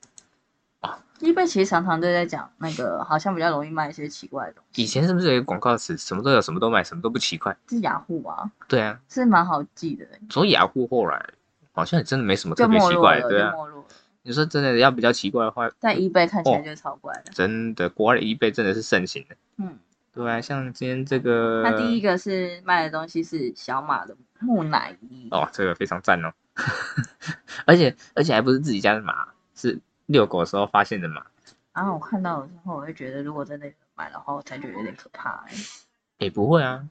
[1.20, 4.82] ，eBay 其实常常都在讲那个，好像比较容易卖一些奇怪的东西。
[4.82, 7.56] 以前是不是有一个广告词，什么都有，什么都卖，什么都不奇怪？
[7.68, 11.24] 是雅虎啊，对啊，是蛮好记的，所以雅虎后来
[11.72, 13.52] 好像也真的没什么特别奇怪，对啊。
[14.22, 17.32] 你说真的要比较奇怪的话，在 eBay 看起来哦就超怪的。
[17.32, 19.36] 真的国外的 eBay 真的是盛行的。
[19.56, 19.78] 嗯，
[20.12, 25.28] 对啊，像今天这个，它第一个是卖的东西是小马的木乃伊。
[25.30, 26.34] 哦，这个非常赞哦，
[27.64, 29.80] 而且而且还不是自己家的马，是
[30.10, 31.24] 遛狗的时候发现的嘛。
[31.72, 35.56] 然后我看到了之后，我会觉得如果真的有人买的话，我才觉得有点可怕、欸。
[36.18, 36.84] 也不会啊，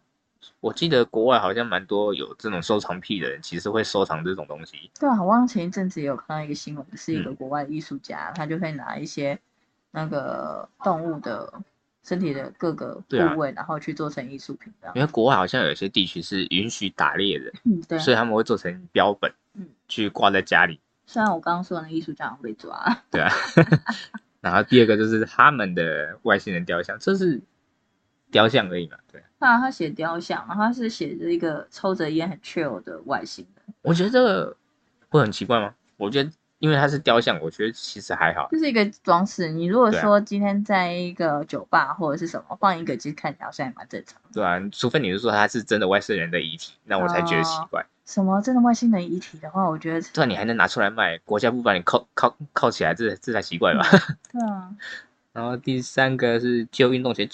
[0.62, 4.90] 我记得国外好像蛮多有这种收藏癖的人，其实会收藏这种东西。
[5.00, 9.38] 对啊，我忘前一阵子也有看到一个新闻，是一个嗯国外的艺术家，他就会拿一些
[9.92, 11.62] 那个动物的
[12.04, 14.90] 身体的各个部位，然后去做成艺术品的。
[14.96, 18.02] 因为国外好像有些地区是允许打猎的，嗯，对啊。
[18.02, 20.80] 所以他们会做成标本，嗯去挂在家里。
[21.10, 23.34] 虽然我刚刚说的那艺术家好像被抓，对啊，
[24.42, 27.42] 然后第二个就是他们的外星人雕像，这是
[28.30, 28.98] 雕像而已嘛。
[29.12, 34.56] 对，那他写雕像，然后他是写着一个抽着烟很 chill 的外星人，我觉得这个
[35.10, 35.74] 会很奇怪吗？
[35.98, 38.48] 我觉得因为它是雕像，我觉得其实还好。
[38.52, 39.50] 就是一个装饰。
[39.50, 44.30] 你如果说今天在一个酒吧或者是什么放一个，其实看起来好像也蛮正常的。
[44.32, 47.84] 对啊，除非你是说他是真的外星人的遗体，那我才觉得奇哦怪。
[48.10, 53.86] 什么真的外星人遗体的话，我觉得对啊，你还能拿出来卖，国家不把你铐铐铐起来，这这才奇怪吧？
[54.34, 54.76] 对啊，
[55.32, 57.30] 然后第三个是旧运动鞋，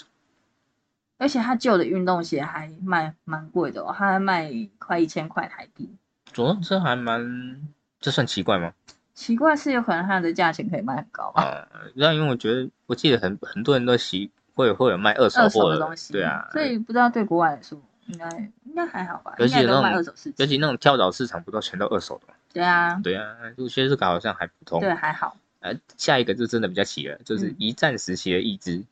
[1.17, 5.95] 而且他旧的运动鞋还卖蛮贵的哦，他还卖快一千块台币。
[6.33, 7.61] 主要这还蛮，
[8.01, 8.73] 这算奇怪吗？
[9.13, 11.41] 奇怪是有可能它的价钱可以卖很高吧？
[11.41, 18.29] 啊、那因为我觉得，我记得很很多人都习会会有卖二手二手货的东西，对啊，所以不知道对国外来说，应该
[18.65, 19.33] 应该还好吧？
[19.39, 20.33] 尤其那种二手市场。
[20.37, 22.33] 尤其那种跳蚤市场不都全都二手的吗？
[22.53, 24.79] 对啊，对啊，我觉得这个好像还普通。
[24.79, 25.37] 对，还好。
[25.59, 28.83] 呃，下一个就真的比较奇了，就是嗯一战时期的义肢，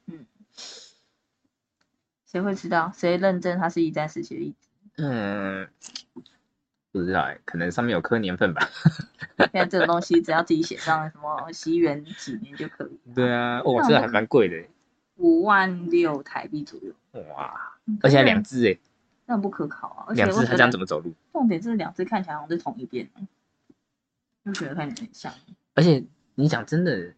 [2.26, 2.92] 谁会知道？
[2.96, 4.68] 谁认证它是一战时期的意志？
[4.98, 5.68] 嗯，
[6.92, 8.68] 不知道哎，可能上面有刻年份吧。
[9.38, 14.68] 现在这个东西只要自己写上什么西元几年就可以，对啊，哦，那我这个还蛮贵的，
[15.18, 16.92] 五万六台币左右。
[17.36, 18.78] 哇，嗯而且还两，只哎，
[19.26, 20.06] 那不可靠啊！
[20.08, 21.14] 而且两只它这样怎么走路？
[21.32, 23.10] 重点是两只看起来好像是同一边，
[24.46, 25.34] 就觉得看起来很像。
[25.74, 26.04] 而且
[26.36, 27.14] 你讲真的，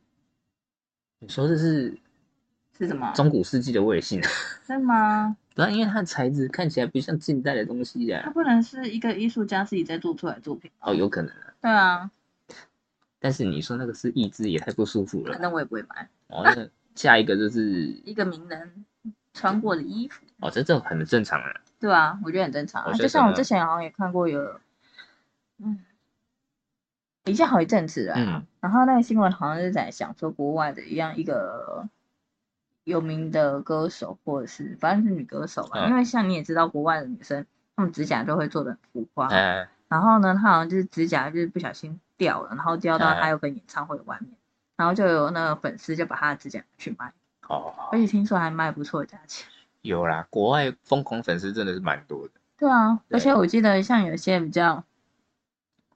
[1.20, 1.98] 你说这是
[2.78, 3.12] 是什么？
[3.14, 4.22] 中古世纪的卫星，
[4.68, 5.36] 是吗？
[5.56, 10.70] 对啊，因为它的材质看起来不像近代的东西呀、它不能是一个艺术家自己在做出来的作品？
[10.82, 11.54] 哦，有可能啊。
[11.62, 12.12] 对啊，
[13.20, 15.42] 但是你说那个是义肢，也太不舒服了反。
[15.42, 16.08] 正我也不会买。
[16.28, 18.86] 哦，那下一个就是一个名人
[19.34, 21.54] 穿过的衣服，哦，这这很正常啊。
[21.80, 22.94] 对啊，我觉得很正常啊。
[22.94, 24.60] 就像我之前好像也看过有，
[25.60, 25.84] 嗯，
[27.26, 31.88] 一下好一阵子了啊、嗯然后那个新闻好像是在讲说国外的一样一个
[32.84, 35.86] 有名的歌手，或者是反正是女歌手吧。
[35.86, 44.32] 嗯因为像你也知道，国外的女生她们指甲都会做的很浮夸，哎，然后呢，她好像就是指甲就是不小心掉了，然后掉到哎她有个演唱会外面，
[44.78, 47.14] 然后就有那个粉丝就把她的指甲去卖，
[47.48, 49.48] 哦，而且听说还卖不错的价钱。
[49.86, 52.34] 有啦，国外疯狂粉丝真的是蛮多的。
[52.58, 54.84] 对啊，对而且我记得像有些比较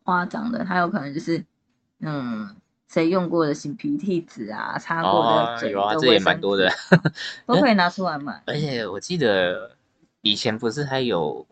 [0.04, 1.44] 夸张的，还有可能就是
[2.00, 2.56] 嗯，
[2.88, 6.70] 谁用过的新鼻涕纸啊，擦过哦的，嘴有啊，这也蛮多的。
[6.70, 6.76] 纸
[7.46, 8.42] 都可以拿出来卖。
[8.46, 9.76] 而且我记得
[10.22, 11.46] 以前不是还有，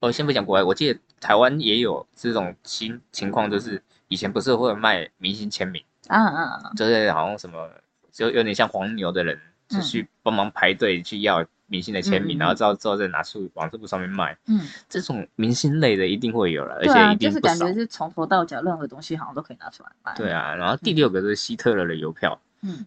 [0.00, 6.72] 哦，先不讲国外，我记得台湾也有这种情情况，就是以前不是会有卖明星签名，啊啊啊！
[6.76, 7.68] 就是好像什么，
[8.10, 9.40] 就有点像黄牛的人，
[9.72, 14.36] 就嗯去帮忙排队去要明星的签名，然后之后之后再拿出往这部上面卖。
[14.46, 14.60] 嗯，
[14.90, 17.72] 这种明星类的一定会有了，而且一定是感觉。
[17.72, 20.14] 是从头到脚任何东西好像都可以拿出来卖。
[20.14, 22.84] 对，啊，然后第六个是希特勒的邮票，嗯，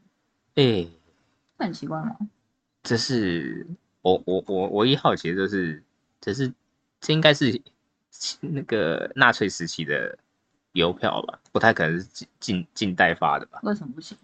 [0.53, 0.85] 哎、
[1.57, 2.15] 那很奇怪吗？
[2.83, 3.65] 这是
[4.01, 5.81] 我我我我一好奇的就是，
[6.21, 6.53] 这是
[7.01, 7.59] 这应该是
[8.41, 10.15] 那个纳粹时期的
[10.73, 11.39] 邮票吧？
[11.51, 13.59] 不太可能是近近近代发的吧？
[13.63, 14.15] 为什么不行？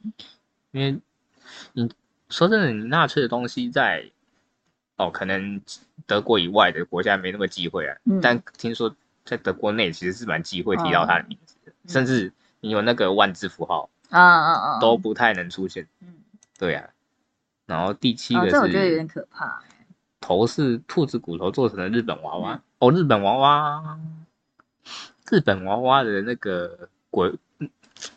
[0.72, 0.99] 因为
[1.74, 1.91] 你
[2.32, 4.09] 说真的，你纳粹的东西在
[4.97, 5.61] 哦，可能
[6.07, 7.95] 德国以外的国家没那么忌讳啊。
[8.05, 14.79] 嗯但听说在德国内其实是蛮忌讳提到他的名字的，嗯甚至你有那个万字符号啊啊啊！
[14.79, 15.88] 都不太能出现。
[15.99, 16.15] 嗯，
[16.57, 16.89] 对啊，
[17.65, 19.61] 然后第七啊，个这我觉得有是点可怕。
[20.19, 22.61] 头是兔子骨头做成的日本娃娃。
[22.79, 23.99] 哦，日本娃娃，
[25.29, 27.69] 日本娃娃的那个鬼嗯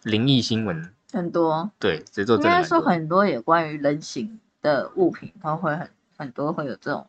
[0.03, 2.81] 灵异新闻，很多，对，应该说。
[2.81, 5.89] 很多有关于人形的物品都会很
[6.19, 7.07] 很多会有这种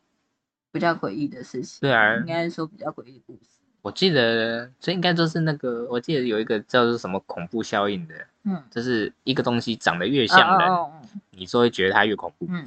[0.71, 1.79] 比较诡异的事情。
[1.81, 3.59] 对啊应，该说比较诡异的故事。
[3.81, 12.47] 我记得这应该就是那个，我记得有一个叫做什么恐怖效应的，嗯，就是一个东西长得越像人，哦哦哦你就会觉得它越恐怖。
[12.49, 12.65] 嗯，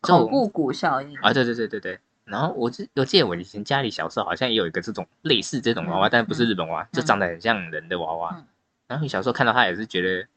[0.00, 1.98] 恐怖谷效应啊，对对对对对。
[2.24, 8.34] 然后我记我记得我以前家里小时候好像也有一个这种类似这种娃娃，嗯但不是日本娃娃，就嗯长得很像人的娃娃。
[8.36, 8.44] 嗯
[8.88, 10.28] 然后你小时候看到它也是觉得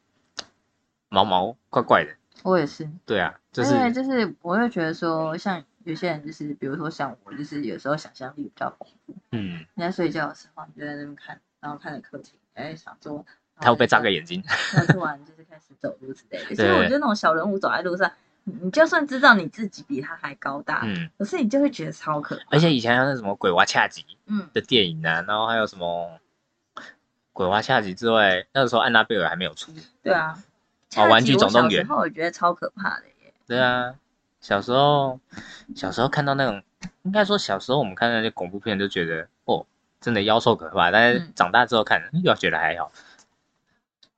[1.10, 2.10] 毛毛怪怪的。
[2.42, 9.14] 我也是，对啊，就是而且就是我会觉得说，像有些人就是，比如说像我，就是有时候想象力比较丰富。
[9.32, 13.22] 嗯，你在睡觉的时候，你就在那边看，然后看着客厅，哎，想说
[13.56, 14.42] 他会被扎个眼睛。
[14.88, 16.54] 突然就是开始走路之类的。
[16.54, 18.10] 所以我觉得那种小人物走在路上，
[18.44, 22.44] 你你就算知道你自己比他还高大，嗯，可是你就会觉得超可怕。
[22.52, 26.18] 而且以前还有那什么鬼娃恰吉嗯，的电影啊，然后还有什么
[27.34, 29.74] 鬼娃恰吉之外，那个时候安娜贝尔还没有出。
[30.02, 30.38] 对啊。
[30.96, 33.32] 哦玩具总动员然后我觉得超可怕的耶。
[33.46, 33.94] 对啊，
[34.40, 35.20] 小时候
[35.74, 36.62] 小时候看到那种，
[37.02, 39.66] 应该说小时候我们看那些恐怖片就觉得哦，
[40.00, 42.90] 真的妖兽可怕，但是嗯长大之后看又觉得还好。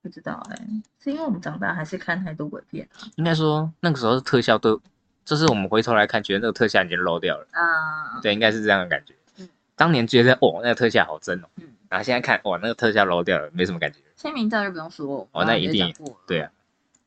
[0.00, 0.58] 不知道哎、
[0.98, 4.80] 是因为我们长大还是看太多鬼片应该说那个时候特效都，
[5.24, 7.46] 就是我们回头来看，觉得那个特效已经 low 掉了。
[7.52, 8.18] 啊？
[8.20, 9.48] 对，应该是这样的感觉嗯。
[9.76, 14.00] 当年觉得哦，那个特效好真哦，嗯，然后现在看哇，那个特效 low 掉了，没什么感觉。
[14.16, 15.94] 签名照就不用说，哦那一定
[16.26, 16.50] 对啊，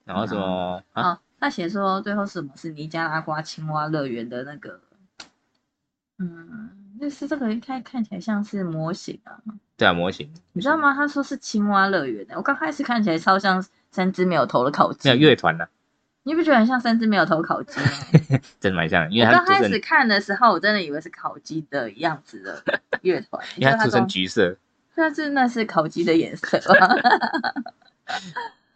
[0.06, 1.12] 然后什么啊？
[1.12, 4.80] 哦，他写说最后是什么是尼加拉瓜青蛙乐园的那个，
[6.20, 6.70] 嗯，
[7.02, 9.38] 就是这个看看起来像是模型啊，
[9.76, 10.94] 对啊，模型你知道吗？
[10.94, 15.68] 他说是青蛙乐园的，我刚开始看起来超像三只没有头的烤鸡，没有乐团呢，
[16.24, 17.88] 你不觉得很像三只没有头烤鸡吗？
[18.62, 22.64] 真的蛮像的，因为我它涂成，刚开始看的时候，我真的以为是烤鸡的样子的
[23.02, 24.56] 乐团，因为它涂成橘色，
[24.96, 26.96] 但是那是烤鸡的颜色吧？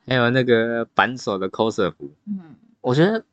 [0.10, 3.24] 还有那个扳手的 coser 服，嗯我觉得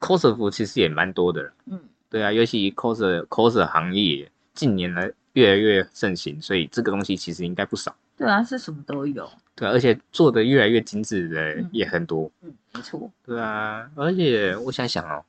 [0.00, 1.52] coser 服其实也蛮多的了。
[1.66, 7.94] 嗯，对啊，尤其 coser coser 行业近年来越来越盛行，所以这个东西其实应该不少。
[8.16, 12.30] 对啊，是什么都有，对啊、而且做的越来越精致的嗯也很多。
[12.42, 15.24] 嗯，没错，对啊，而且我想想哦，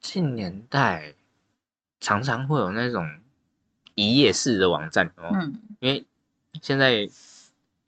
[0.00, 1.14] 近年代
[2.00, 3.08] 常常会有那种
[3.94, 6.04] 一页式的网站哦，嗯因为
[6.60, 7.08] 现在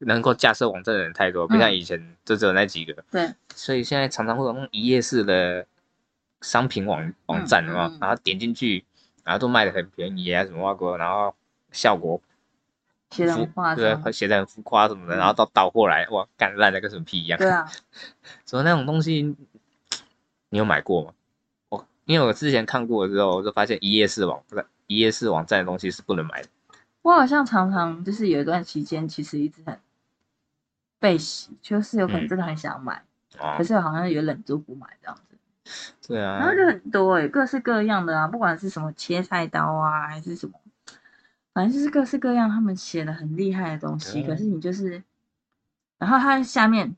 [0.07, 1.75] 能够架设网站的人太多，不像嗯。
[1.77, 5.67] 以前就只有那几个，对，所以现在常常会有那种一页式的
[6.41, 8.85] 商品网网站然后点进去，
[9.25, 11.35] 然后都卖的很便宜啊，什么外国，然后
[11.71, 12.21] 效果
[13.11, 15.19] 写的浮很化对妆，写的很浮夸什么的，嗯。
[15.19, 17.39] 然后到倒货来哇，干烂的跟什么屁一样。
[17.39, 17.71] 对啊，
[18.45, 19.37] 所以那种东西，
[20.51, 21.13] 你有买过吗？
[21.69, 24.43] 我因为我之前看过的时候，我就发现一页式网
[24.87, 26.49] 一页式网站的东西是不能买的。
[27.03, 29.79] 我好像常常就是有一段期间，其实一直很
[31.03, 33.03] 被洗，就是有可能嗯真的很想买，
[33.41, 35.37] 哦可，是好像也忍住不买这样子。
[36.07, 40.55] 对啊然后，就很多哎、各式各样的啊，不管是什么切菜刀啊，还是什么，
[41.53, 44.23] 反正就是各式各样他们写的很厉害的东西。
[44.23, 45.03] 对可是你就是，
[45.99, 46.95] 然后它下面，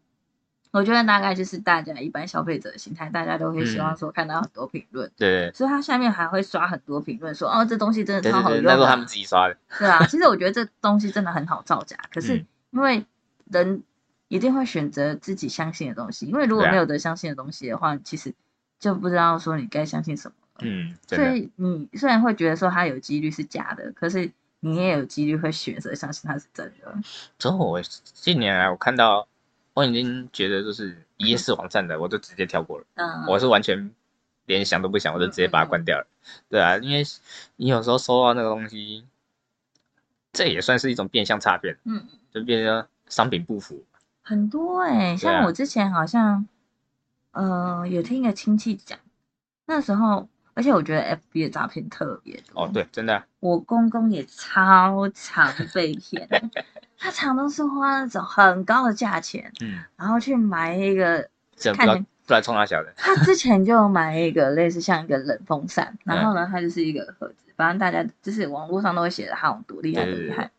[0.73, 9.57] 我觉得大概就是大家一般消费者的心态，大家都会希望嗯说看到很多评论，对所以它下面还会刷很多评论说哦这东西真的超好用、啊，那都是他们自己刷的。
[9.79, 13.05] 对啊，其实我觉得这东西真的很好造假，可 是嗯因为
[13.51, 13.83] 人
[14.29, 18.35] 一定会选择自己相信的东西，因为如果没有得相信的东西的话，其实
[18.79, 20.35] 就不知道说你该相信什么。
[20.61, 26.95] 嗯，真所，以你虽然会觉得说它有几率是假的，可是你也有几率会选择相信它是真的。
[27.39, 29.27] 之后我近年来我看到，
[29.75, 32.85] 我已经觉得就是一页式网站的，我就直接跳过了。
[32.95, 33.91] 嗯，我是完全
[34.47, 36.07] 连想都不想，我就直接把它关掉了。
[36.49, 37.03] 对啊，因为
[37.57, 39.05] 你有时候收到那个东西，
[40.33, 43.85] 这也算是一种变相诈骗，嗯，就变成商品不符。
[44.25, 46.49] 很多哎、对像啊我之前好像，
[47.33, 48.99] 呃，有听一个亲戚讲，
[49.67, 51.03] 那时候，而且我觉得
[51.33, 52.65] FB 的诈骗特别多。
[52.65, 56.27] 哦，对，真的啊、我公公也超常被骗，
[56.99, 62.91] 他常都是花那种很高的价钱，嗯，然后去买一个这不知道看起不然冲他小的。
[62.97, 70.51] 他之前就有买一个类似像一个冷风扇，然后呢，它就是一个盒子，反正大家就是网络上都会写的它有多厉害多对对对厉害。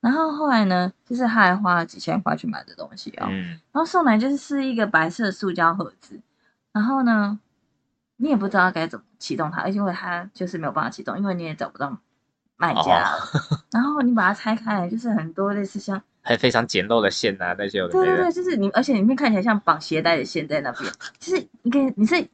[0.00, 6.18] 然后后来呢，就是他还花了几千块去买的东西哦，嗯，然后送来就是是一个白色塑胶盒子，
[6.72, 7.38] 然后呢，
[8.16, 11.98] 你也不知道该怎么启动它，而且因为它就是没有办法启动，因为你也找不到
[12.56, 13.14] 卖家，
[13.72, 18.32] 然后你把它拆开来，就是很多类似像，还非常简陋的线啊，那些对对对，。
[18.32, 22.26] 就是你，而且里面看起来像绑鞋带的线在那边，就是你可以你是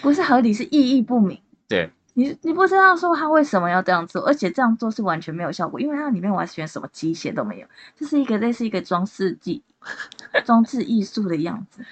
[0.00, 1.38] 不是合理是意义不明。
[1.68, 1.90] 对，
[2.20, 7.66] 你你不知道说他为什么要这样做，而且这样做是完全没有效果，因为它里面完全什么机械都没有，
[7.96, 9.62] 就是一个类似一个装饰技、
[10.44, 11.84] 装置艺术的样子。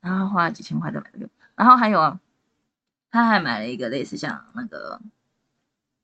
[0.00, 2.20] 然后花了几千块在买这个，然后还有啊，
[3.10, 5.00] 他还买了一个类似像那个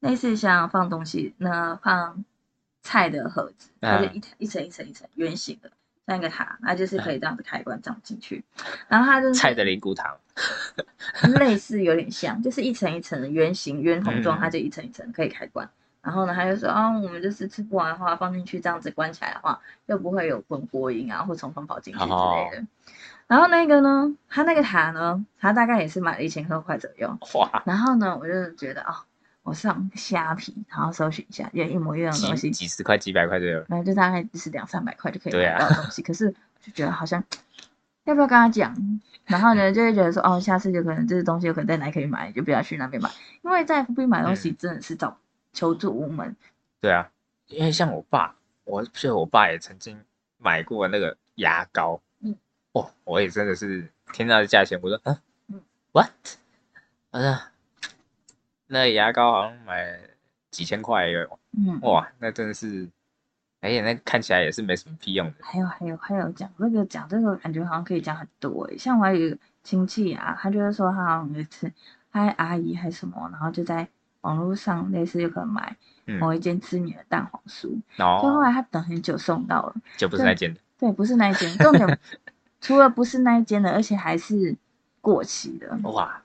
[0.00, 2.24] 类似像放东西那放
[2.82, 5.70] 菜的盒子，它就嗯一层一层一层一层圆形的，
[6.12, 8.44] 像一个塔，它就是可以这样子开关这样进去。
[8.86, 10.14] 然后它就是菜的灵骨塔，
[11.40, 15.68] 类似有点像，就是一层一层的圆形圆筒状，嗯它就一层一层可以开关。
[16.02, 22.66] 然后呢，他就说啊、我们就是吃不完的话放进去，这样子关起来的话，又不会有滚波音啊，或虫虫跑进去之类的。
[23.28, 27.16] 然后那个呢，他那个塔呢，他大概也是买了一千多块左右。
[27.34, 28.96] 哇，然后呢，我就觉得哦，
[29.42, 33.64] 我上虾皮，然后搜寻一下，也一模一样的东西，几几十块、几百块就有。
[33.68, 36.02] 然后就大概就是两三百块就可以买到的东西。
[36.02, 36.30] 可是
[36.60, 37.22] 就觉得好像
[38.04, 39.00] 要不要跟他讲？
[39.24, 43.10] 然后呢，就会觉得说哦，下次有可能这些东西有可能在哪里可以买，就不要去那边买，
[43.42, 45.18] 因为在 FB 买东西嗯真的是找
[45.52, 46.34] 求助无门。
[46.80, 47.10] 对啊，
[47.46, 48.34] 因为像我爸，
[48.64, 50.00] 我记得我爸也曾经
[50.38, 52.36] 买过那个牙膏，嗯，
[52.72, 55.18] 哦，我也真的是听到的价钱，我说，啊
[55.48, 55.60] 嗯
[55.92, 56.10] ，what？
[57.10, 57.38] 我说
[58.72, 60.00] 那牙膏好像买
[60.50, 62.88] 几千块有，嗯，哇，那真的是，
[63.60, 65.34] 而且那看起来也是没什么屁用的。
[65.42, 68.78] 还有还有还有讲这个讲这个，感觉好像可以讲很多诶。
[68.78, 71.70] 像我还有一个亲戚啊，他就是说他好像有一次，
[72.10, 73.86] 他阿姨还是什么，然后就在
[74.22, 79.74] 网络上类似就可能买嗯，某一间知名的蛋黄酥，然就后后来他等很久送到了。
[79.98, 81.98] 就不是那间的，对，不是那一间，重点
[82.58, 84.56] 除了不是那一间的，而且还是
[85.02, 85.78] 过期的。
[85.90, 86.22] 哇，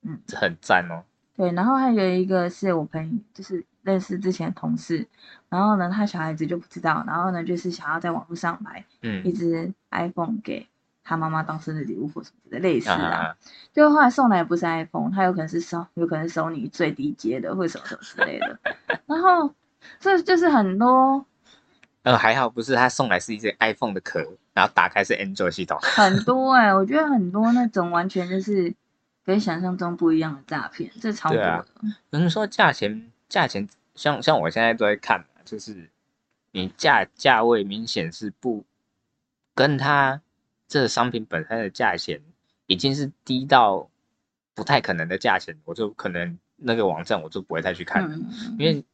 [0.00, 1.04] 嗯这很赞哦。
[1.36, 5.06] 对，然后还有一个是我朋友，就是认识之前的同事，
[5.48, 10.68] 然后呢，他小孩子就不知道，然后呢，就是想要在网络上买一嗯，只 iPhone 给
[11.02, 13.36] 他妈妈当生日礼物或什么的类似啊，啊，
[13.72, 18.58] 就后来送来不是 iPhone，他有可能是收，有可能是收你最低阶的或者什么什么之类的，
[19.06, 19.52] 然后
[19.98, 21.24] 这就是很多
[22.02, 24.20] 呃，还好不是他送来是一只 iPhone 的壳，
[24.52, 25.78] 然后打开是 Android 系统。
[25.80, 28.74] 很多哎、我觉得很多那种完全就是
[29.24, 31.48] 跟想象中不一样的诈骗，这超多的。
[31.52, 31.64] 啊
[32.10, 35.88] 有人说价钱，价钱像像我现在都在看嘛，就是
[36.50, 38.64] 你价价位明显是不
[39.54, 40.20] 跟它
[40.66, 42.20] 这商品本身的价钱
[42.66, 43.88] 已经是低到
[44.54, 48.84] 不太可能的价钱，我就可能那个网站我就不会再去看了，嗯，因为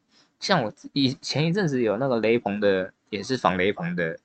[0.41, 4.19] 像我以前一阵子有那个雷朋的，也是防雷朋的，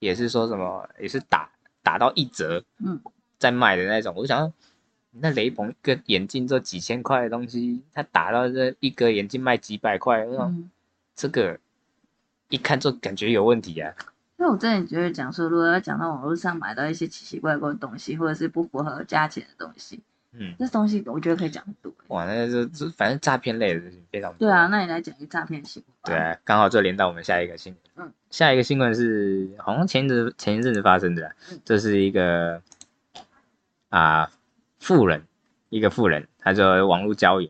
[0.00, 1.50] 也是说什么也是打
[1.82, 3.00] 打到一折，嗯，
[3.38, 4.52] 在卖的那种，我就想说。
[5.20, 10.70] 那雷朋一个眼镜做几千块的东西，他打到这一个眼镜卖几百块，我想嗯，
[11.14, 11.58] 这个
[12.48, 13.94] 一看就感觉有问题啊。
[14.38, 20.00] 因为我真的觉得讲说，如果要讲到网络上买到一些奇奇怪怪的东西，或者是不符合价钱的东西，
[20.32, 21.96] 嗯，这东西我觉得可以讲很多欸。
[22.08, 23.80] 哇，那就就反正诈骗类的
[24.12, 24.40] 非常多。
[24.40, 26.10] 对啊，那你来讲一个诈骗新闻吧。
[26.10, 28.06] 对啊，刚好就连到我们下一个新闻。
[28.06, 32.60] 嗯，下一个新闻是好像前一阵前一阵子发生的啊，嗯这是一个
[33.88, 34.30] 啊
[34.78, 35.24] 富人，
[35.68, 37.48] 一个富人，他就网络交友，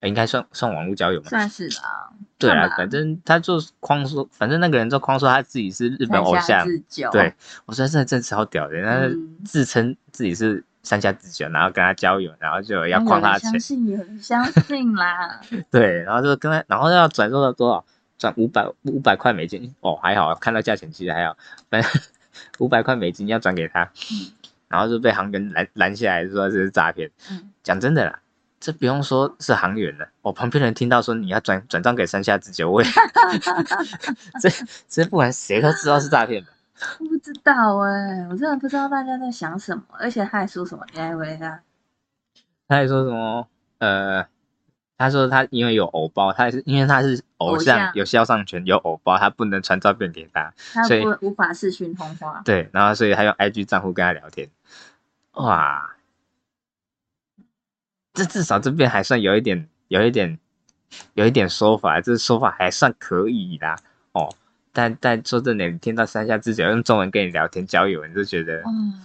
[0.00, 1.28] 呃应该算算网络交友嘛。
[1.28, 2.10] 算是啦。
[2.38, 6.66] 对啊反正他就框说，反正那个人就框说他自己是日本偶像，
[7.12, 7.34] 对，
[7.66, 15.38] 我说真的真超屌的，他嗯自称自己是三下自酒，然后跟他交友，然后就要有框他的钱人相，信，有人相信啦。
[15.70, 17.84] 对，然后就跟他，然后要转多少多少，
[18.16, 21.36] 转五百五百块美金，哦还好，看到价钱其实还好，
[21.68, 21.90] 反正
[22.58, 24.32] 五百块美金要转给他，嗯
[24.70, 27.10] 然后就被航员拦拦下来，说这是诈骗。
[27.30, 28.20] 嗯，讲真的啦，
[28.60, 32.88] 这不用说是航员了，我、旁边人听到说你要转转账给山下智久，我也
[34.40, 34.48] 这
[34.88, 36.50] 这不管谁都知道是诈骗的。
[36.98, 40.86] 我不知道哎、我真的不知道大家在想什么，而且他还说什么？
[40.94, 41.60] 你还以为他
[42.68, 43.46] 他还说什么？
[43.78, 44.26] 呃，
[45.00, 50.52] 他说他因为有偶包，他是因为他是偶像，有肖像权，有偶包，他不能传照片给他。
[50.74, 52.42] 他所以不无法视讯通话？
[52.44, 54.46] 对，然后所以他用 IG 账户跟他聊天。
[55.32, 55.96] 哇，
[58.12, 60.38] 这至少这边还算有一点，有一点，
[61.14, 63.78] 有一点说法，这说法还算可以啦。
[64.12, 64.28] 哦，
[64.70, 69.00] 但但说真的，你听到山下智久用中文跟你聊天交友，你就觉得嗯，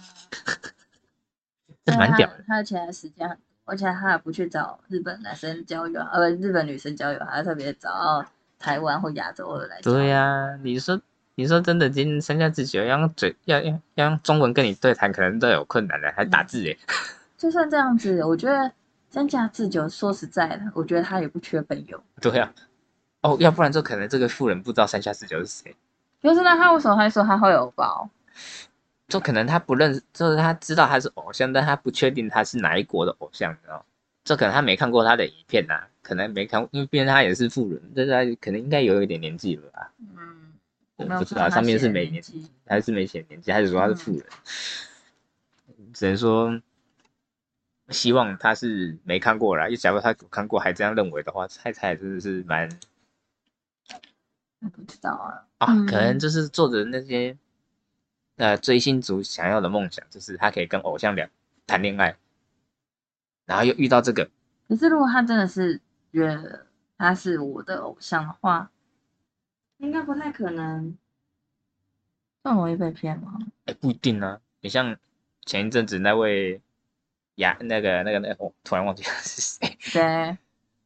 [1.86, 2.44] 这蛮屌的。
[2.46, 8.24] 他的钱还时间很多，而且他也不去找日本男生交友，呃，日本女生交友，还特别找
[8.58, 9.78] 台湾或亚洲的来。
[9.82, 10.98] 对呀，你说
[11.34, 16.74] 你说真的，今天三下自酒要用嘴要要要用中文跟你对谈，可能都有困难的，还打字哎。
[17.36, 18.72] 就算这样子，我觉得
[19.10, 22.02] 三下自久，说实在的，我觉得他也不缺朋友。
[22.22, 22.50] 对啊，
[23.20, 25.76] 哦，要不然就可能这个富人不知道三下自久是谁。
[26.22, 28.08] 就是那他为什么还说他会有包？
[29.08, 33.84] 就可能他不认识，就是他知道他是偶像，但他不确定他是哪一国的偶像，你知道？
[34.24, 39.92] 这可能他没看过他的影片呐，可能没看，因为毕竟他也是富人，但是他可能应该有一点年纪了吧？
[40.16, 40.54] 嗯，
[40.96, 44.26] 不知道上面是没年纪还是没写年纪，还是说他是富人？
[45.94, 46.60] 只能说
[47.90, 49.66] 希望他是没看过啦。
[49.66, 52.68] 因为假如他看过还这样认为的话，猜猜真的是蛮
[54.74, 57.36] 不知道啊啊，可能就是作者那些。
[58.36, 61.28] 呃，追星族想要的梦想就是他可以跟偶像聊
[61.66, 62.16] 谈恋爱，
[63.44, 64.30] 然后又遇到这个。
[64.68, 65.80] 可是如果他真的是
[66.12, 66.66] 觉得
[66.98, 68.70] 他是我的偶像的话，
[69.78, 70.96] 应该不太可能
[72.42, 73.38] 这么容易被骗吗？
[73.64, 74.40] 哎，不一定啊。
[74.60, 74.96] 你像
[75.44, 76.60] 前一阵子那位
[77.36, 79.78] 牙那个那个那个，我突然忘记他是谁。
[79.92, 80.36] 对。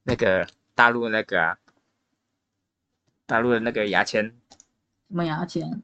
[0.02, 1.58] 那个大陆那个啊，
[3.26, 4.24] 大陆的那个牙签。
[4.24, 5.82] 什么牙签？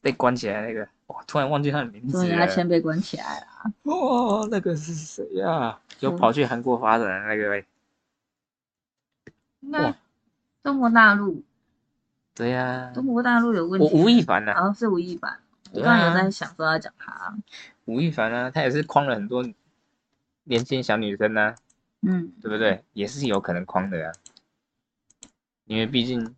[0.00, 1.22] 被关起来那个，哇！
[1.26, 2.36] 突然忘记他的名字了。
[2.36, 3.46] 他先被关起来了。
[3.82, 5.78] 哦，那个是谁呀？
[6.00, 7.66] 有跑去韩国发展的那个呗。
[9.60, 9.94] 那
[10.62, 11.42] 中国大陆。
[12.34, 12.90] 对呀。
[12.94, 13.90] 中国大陆有问题。
[13.92, 14.54] 吴亦凡呢？
[14.54, 15.38] 好像是吴亦凡。
[15.72, 17.36] 我刚刚有在想说要讲他。
[17.84, 18.50] 吴亦凡呢？
[18.50, 19.44] 他也是框了很多
[20.44, 21.54] 年轻小女生呢。
[22.00, 22.32] 嗯。
[22.40, 22.82] 对不对？
[22.94, 24.10] 也是有可能框的呀。
[25.66, 26.34] 因为毕竟。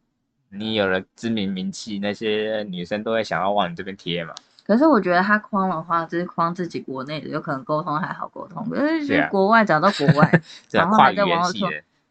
[0.55, 4.35] 你有了知名名气，那些女生都会想要往你这边贴嘛。
[4.65, 8.69] 可是我觉得他框的话，就是框自己国内的，有可能沟通还好沟通。
[8.69, 11.69] 可是去国外找到国外， 然后还在网络说，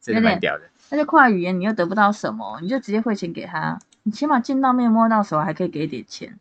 [0.08, 0.64] 有点屌的。
[0.90, 6.38] 那就跨语言，你又得不到什么，你就直接汇钱给他，你起码见到面摸到手还可以给点钱。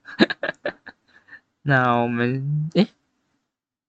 [1.62, 2.88] 那我们哎，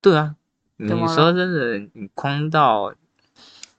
[0.02, 0.36] 对啊，
[0.78, 2.92] 你说真的，你框到，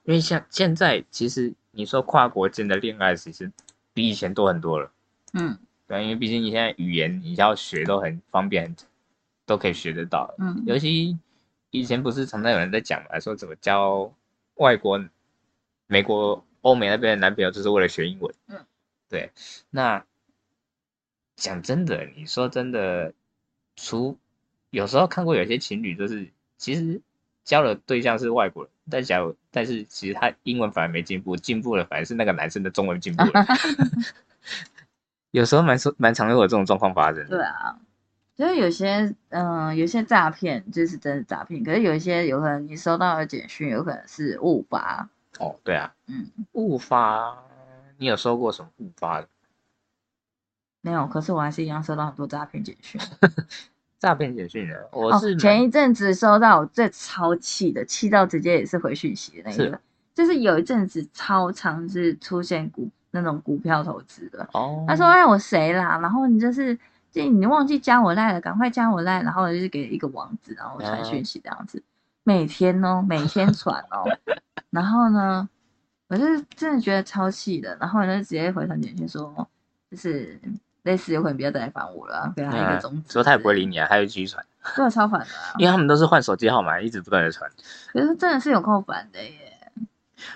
[0.03, 3.51] 因为像现在其实你说跨国间的恋爱，其实。
[3.93, 4.91] 比以前多很多了，
[5.33, 8.75] 嗯，对，因为毕竟你现在语言你要学都很方便，
[9.45, 11.17] 都可以学得到，嗯，尤其
[11.69, 14.11] 以前不是常常有人在讲嘛，说怎么交
[14.55, 15.03] 外国、
[15.87, 18.65] 美国、欧美那边的男朋友，就是为了学英文，嗯，
[19.09, 19.31] 对，
[19.69, 20.03] 那
[21.35, 23.13] 讲真的，你说真的，
[23.75, 24.17] 除
[24.69, 27.01] 有时候看过有些情侣，就是其实
[27.43, 28.72] 交的对象是外国人。
[28.89, 33.45] 但假如，但是其实他英文反而没进步，进步了反而是那个男生的中文进步了。
[35.31, 37.25] 有时候蛮说蛮常有这种状况发生。
[37.27, 37.79] 对啊，
[38.35, 45.09] 就是有些嗯，有些诈骗就是真的诈骗，可是有一些有可能你收到的简讯有可能是误发。
[45.39, 47.35] 哦，对啊，嗯，误发，
[47.97, 49.27] 你有收过什么误发的？
[50.81, 53.01] 没有，可是我还是一样收到很多诈骗简讯。
[54.03, 59.79] 诈骗简讯的，我是前一阵子收到我最超气的，气到直接也是回讯息的那个，
[60.13, 66.77] 就是有一阵子超长是出现股那种股票投资的，哦，他说哎我谁啦，然后你就是
[67.13, 71.81] 就你忘记加我赖了，赶快加我赖，然后就是给一个网址，然后传讯息这样子，
[72.25, 74.03] 每天哦每天传哦，
[74.69, 75.47] 然后呢，
[76.09, 79.47] 我就是真的觉得超气的，然后我就直接回传简讯说
[79.89, 80.37] 就是。
[80.83, 83.11] 类似有可能不要再来烦我了，给他一个宗旨。
[83.13, 84.45] 说他也不会理你啊，他就继续传。
[84.75, 85.27] 对，超烦的。
[85.59, 87.49] 因为他们都是换手机号码，一直不断的传。
[87.91, 89.71] 可是真的是有够烦的耶。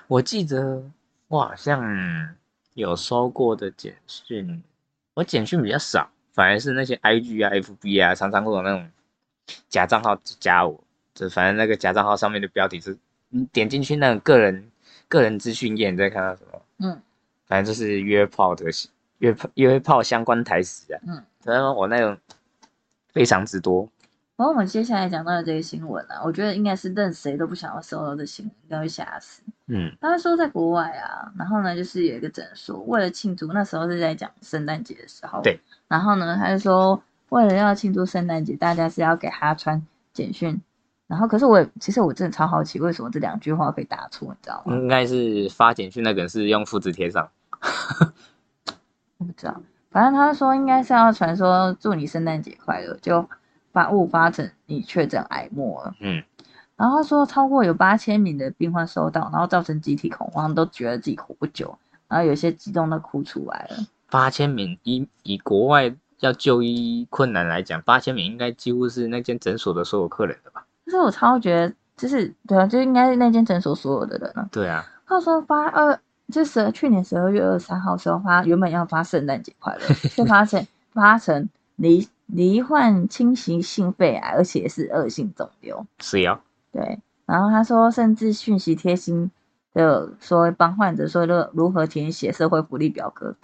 [0.08, 0.84] 我记得
[1.28, 2.36] 我好像
[2.74, 4.62] 有收过的简讯，
[5.14, 8.90] 我简讯比较少，反而是那些 IG 啊、FB 啊，常常会有那种
[9.70, 10.84] 假账号加我，
[11.14, 12.98] 就反正那个假账号上面的标题是，
[13.30, 14.72] 你点进去那个个人
[15.08, 16.62] 个人资讯页，你再看到什么？
[16.80, 17.02] 嗯，
[17.46, 18.66] 反正就是约炮的。
[19.20, 22.18] 约炮约炮相关台词啊，嗯，然后我那种
[23.12, 23.88] 非常之多。
[24.36, 29.42] 然后我们接下来讲到的这个新闻啊，我觉得应该是任谁都不想要收到的新闻，应该会吓死。
[29.66, 35.60] 嗯，他说在国外啊，然后呢，就是有一个诊所为了庆祝，那时候是在讲圣诞节的时候，对。
[35.88, 40.62] 然后呢，他就说为了要庆祝圣诞节，大家是要给他穿简讯。
[41.08, 44.76] 然后可是我其实我真的超好奇，为什么这两句话可以打错，你知道吗？
[44.76, 47.28] 应该是发简讯那个人是用复制贴上。
[49.18, 49.62] 我不知道，
[49.92, 53.28] 反正他说应该是要传说祝你圣诞节快乐，就
[53.72, 55.96] 把误发成你确诊癌末了。
[56.00, 56.24] 嗯，
[56.76, 63.78] 然后他说超过有八千名的病患收到，然后造成集体恐慌，都觉得自己活不久，然后有些激动的哭出来了。
[64.10, 70.66] 八千名以以国外要就医困难来讲，八千名应该几乎是那间诊所的所有客人的吧？
[70.86, 74.48] 但是我超觉得，就是对啊，就应该是那间诊所所有的人啊。
[74.52, 76.00] 对啊，他说八二，
[76.32, 85.86] 就十去年十二月二十三号的时候发，原本要发圣诞节快乐，却发成 发成罹罹患侵袭性肺癌，而且是恶性肿瘤。
[86.00, 86.40] 是哦，
[86.72, 89.32] 对，然后他说，甚至讯息贴心
[89.74, 93.36] 的说帮患者说如如何填写社会福利表格，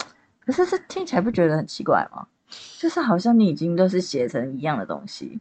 [0.45, 2.27] 可是这听起来不觉得很奇怪吗？
[2.77, 5.39] 就是好像你已经都是写成一样的东西，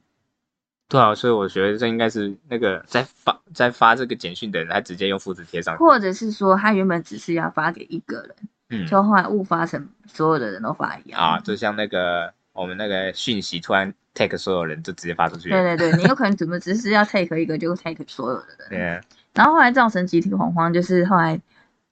[0.93, 5.79] 对啊，所以我觉得这应该是那个在发在发这个简讯的人，他直接用复制贴上去。
[5.79, 8.37] 或者是说他原本只是要发给一个人，
[8.69, 15.49] 嗯就后来误发成所有的人都发一样啊，就像那个我们那个讯息突然 take 所有人就直接发出去。
[15.49, 19.01] 对对对，你有可能怎么只是要 take 一个就 take 所有的人，对啊，
[19.33, 21.41] 然后后来造成集体恐慌，就是后来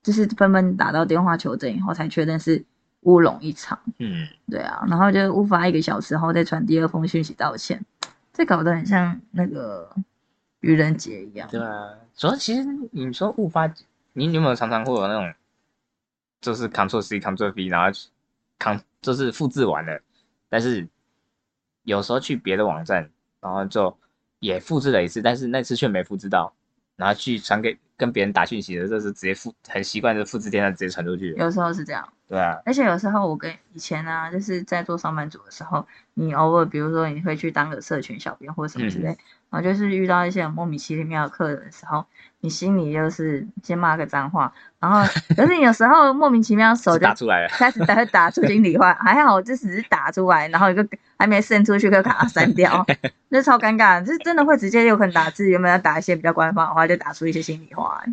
[0.03, 2.63] 就是纷纷打到电话求证以后才确认是
[3.01, 3.79] 乌龙一场。
[3.99, 7.83] 嗯，对啊，然后就误发一个小时后再传第二封讯息道歉，
[8.41, 9.95] 这搞得很像那个
[10.61, 11.47] 愚人节一样。
[11.51, 11.91] 对啊。
[12.17, 13.67] 主要其实你说误发，
[14.15, 15.35] 你你有没有常常会有那种，
[16.41, 17.91] 就是 Ctrl C Ctrl V，然后
[18.59, 20.01] Ctrl 就是复制完了，
[20.49, 20.89] 但是
[21.83, 23.11] 有时候去别的网站，
[23.43, 23.95] 然后就
[24.39, 26.51] 也复制了一次，但是那次却没复制到，
[26.97, 31.35] 然后去传给跟别人打讯息的，就是直接复很习惯的复制贴上直接传出去。
[31.35, 39.09] 有时候是这样，对啊，而且有时候我跟以前啊，就是在做上班族的时候，你偶尔比如说你会去当个社群小编或者什么之类，
[39.51, 42.07] 然后就是遇到一些莫名其妙的客人的时候，
[42.39, 45.01] 你心里就是先骂个脏话，然后
[45.35, 47.49] 可是你有时候莫名其妙手就打出来了。
[47.49, 50.87] 开始才会打出心里话，还好就只是打出来，然后一个
[51.19, 52.87] 还没渗出去，就把它删掉，
[53.31, 58.05] 那超尴尬，就是真的会直接有可能打字，原本要打一些比较官方的话，就打出一些心里话、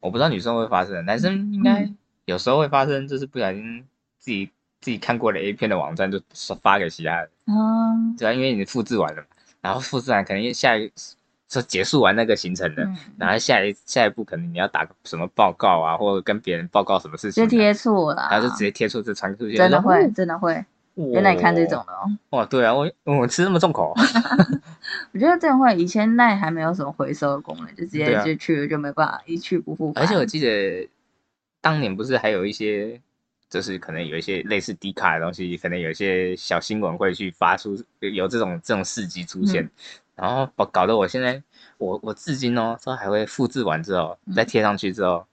[0.00, 1.90] 我不知道女生会发生，男生应该
[2.26, 3.84] 有时候会发生，就是不小心
[4.18, 4.50] 自己
[4.80, 6.20] 自己看过的 A 片的网站就
[6.60, 9.28] 发给其他人，嗯对啊，因为你复制完了嘛，
[9.62, 10.92] 然后复制完可能下一
[11.48, 20.64] 就结束完那个行程了，嗯，然后下一下一步可能你要打个什么报告啊，或者跟别人报告什么事情啊，就贴错了，然后就直接贴出这传出去，真的会，真的会，后
[21.12, 22.10] 原来你看这种的哦。
[22.30, 23.94] 哇，对啊，我我吃那么重口，
[25.14, 30.02] 我觉得真的会，以前那还没有什么回收的功能，就直接对啊就去了，就没办法一去不复返。
[30.02, 30.88] 而且我记得
[31.66, 33.00] 当年不是还有一些，
[33.50, 39.70] 就是可能有一些类似低卡的东西，可能有一些小新闻会去发出有这种这种事迹出现，嗯。
[40.14, 41.42] 然后搞搞得我现在
[41.78, 44.32] 我我至今哦都还会复制完之后嗯。
[44.32, 45.26] 再贴上去之后，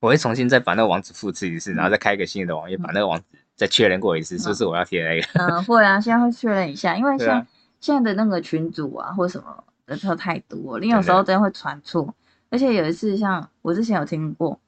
[0.00, 3.24] 我会重新再把那个网址复制一次，然后再开一个新的网页，把那个网址
[3.54, 5.28] 再确认过一次，是不是我要贴那个？
[5.34, 7.46] 嗯，会啊，现在会确认一下，因为像
[7.78, 12.12] 现在的那个群组啊，或什么的都太多，你有时候真的会传错。
[12.48, 14.58] 而且有一次，像我之前有听过，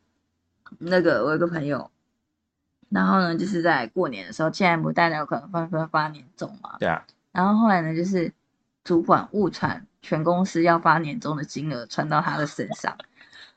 [0.79, 1.91] 那个我有个朋友，
[2.91, 8.33] 然后呢，就是在过年的时候，现在不代表可能纷纷发年终嘛，对啊，然后后来呢，就是
[8.85, 12.97] 主管误传全公司要发年终的金额传到他的身上，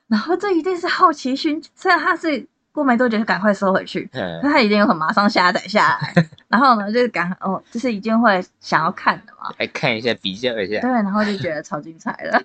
[0.08, 6.14] 然后这一定是好奇心，虽然他是过没多久就赶快收回去，嗯那他一定有很马上下载下来，
[6.48, 10.80] 然后呢，就是赶哦，就是一定会想要看的嘛，来看一下比较一下。
[10.82, 12.44] 对，，然后就觉得超精彩的，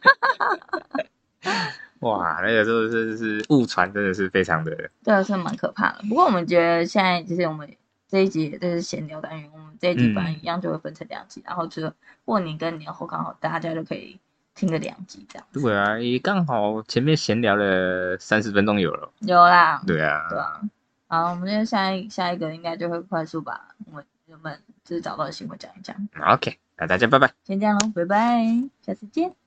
[2.00, 6.04] 哇，那个时候真的是误传，真的是非常的对啊，是蛮可怕的。
[6.08, 7.68] 不过我们觉得现在就是我们
[8.08, 11.92] 这一集就是闲聊单元，我们这一集反正一样就会分成两集，然后就
[12.24, 14.18] 过年跟年后刚好大家就可以
[14.54, 15.46] 听个两集这样。
[15.52, 20.60] 对啊，也刚好前面闲聊了三十分钟有了，有啦，对啊，对啊。
[21.08, 25.96] 好，我们今天下一下一个应该就会快速把我们原本就是找到的新闻讲一讲。
[26.20, 27.32] OK，那大家拜拜。
[27.44, 28.44] 先这样喽，拜拜，
[28.82, 29.45] 下次见。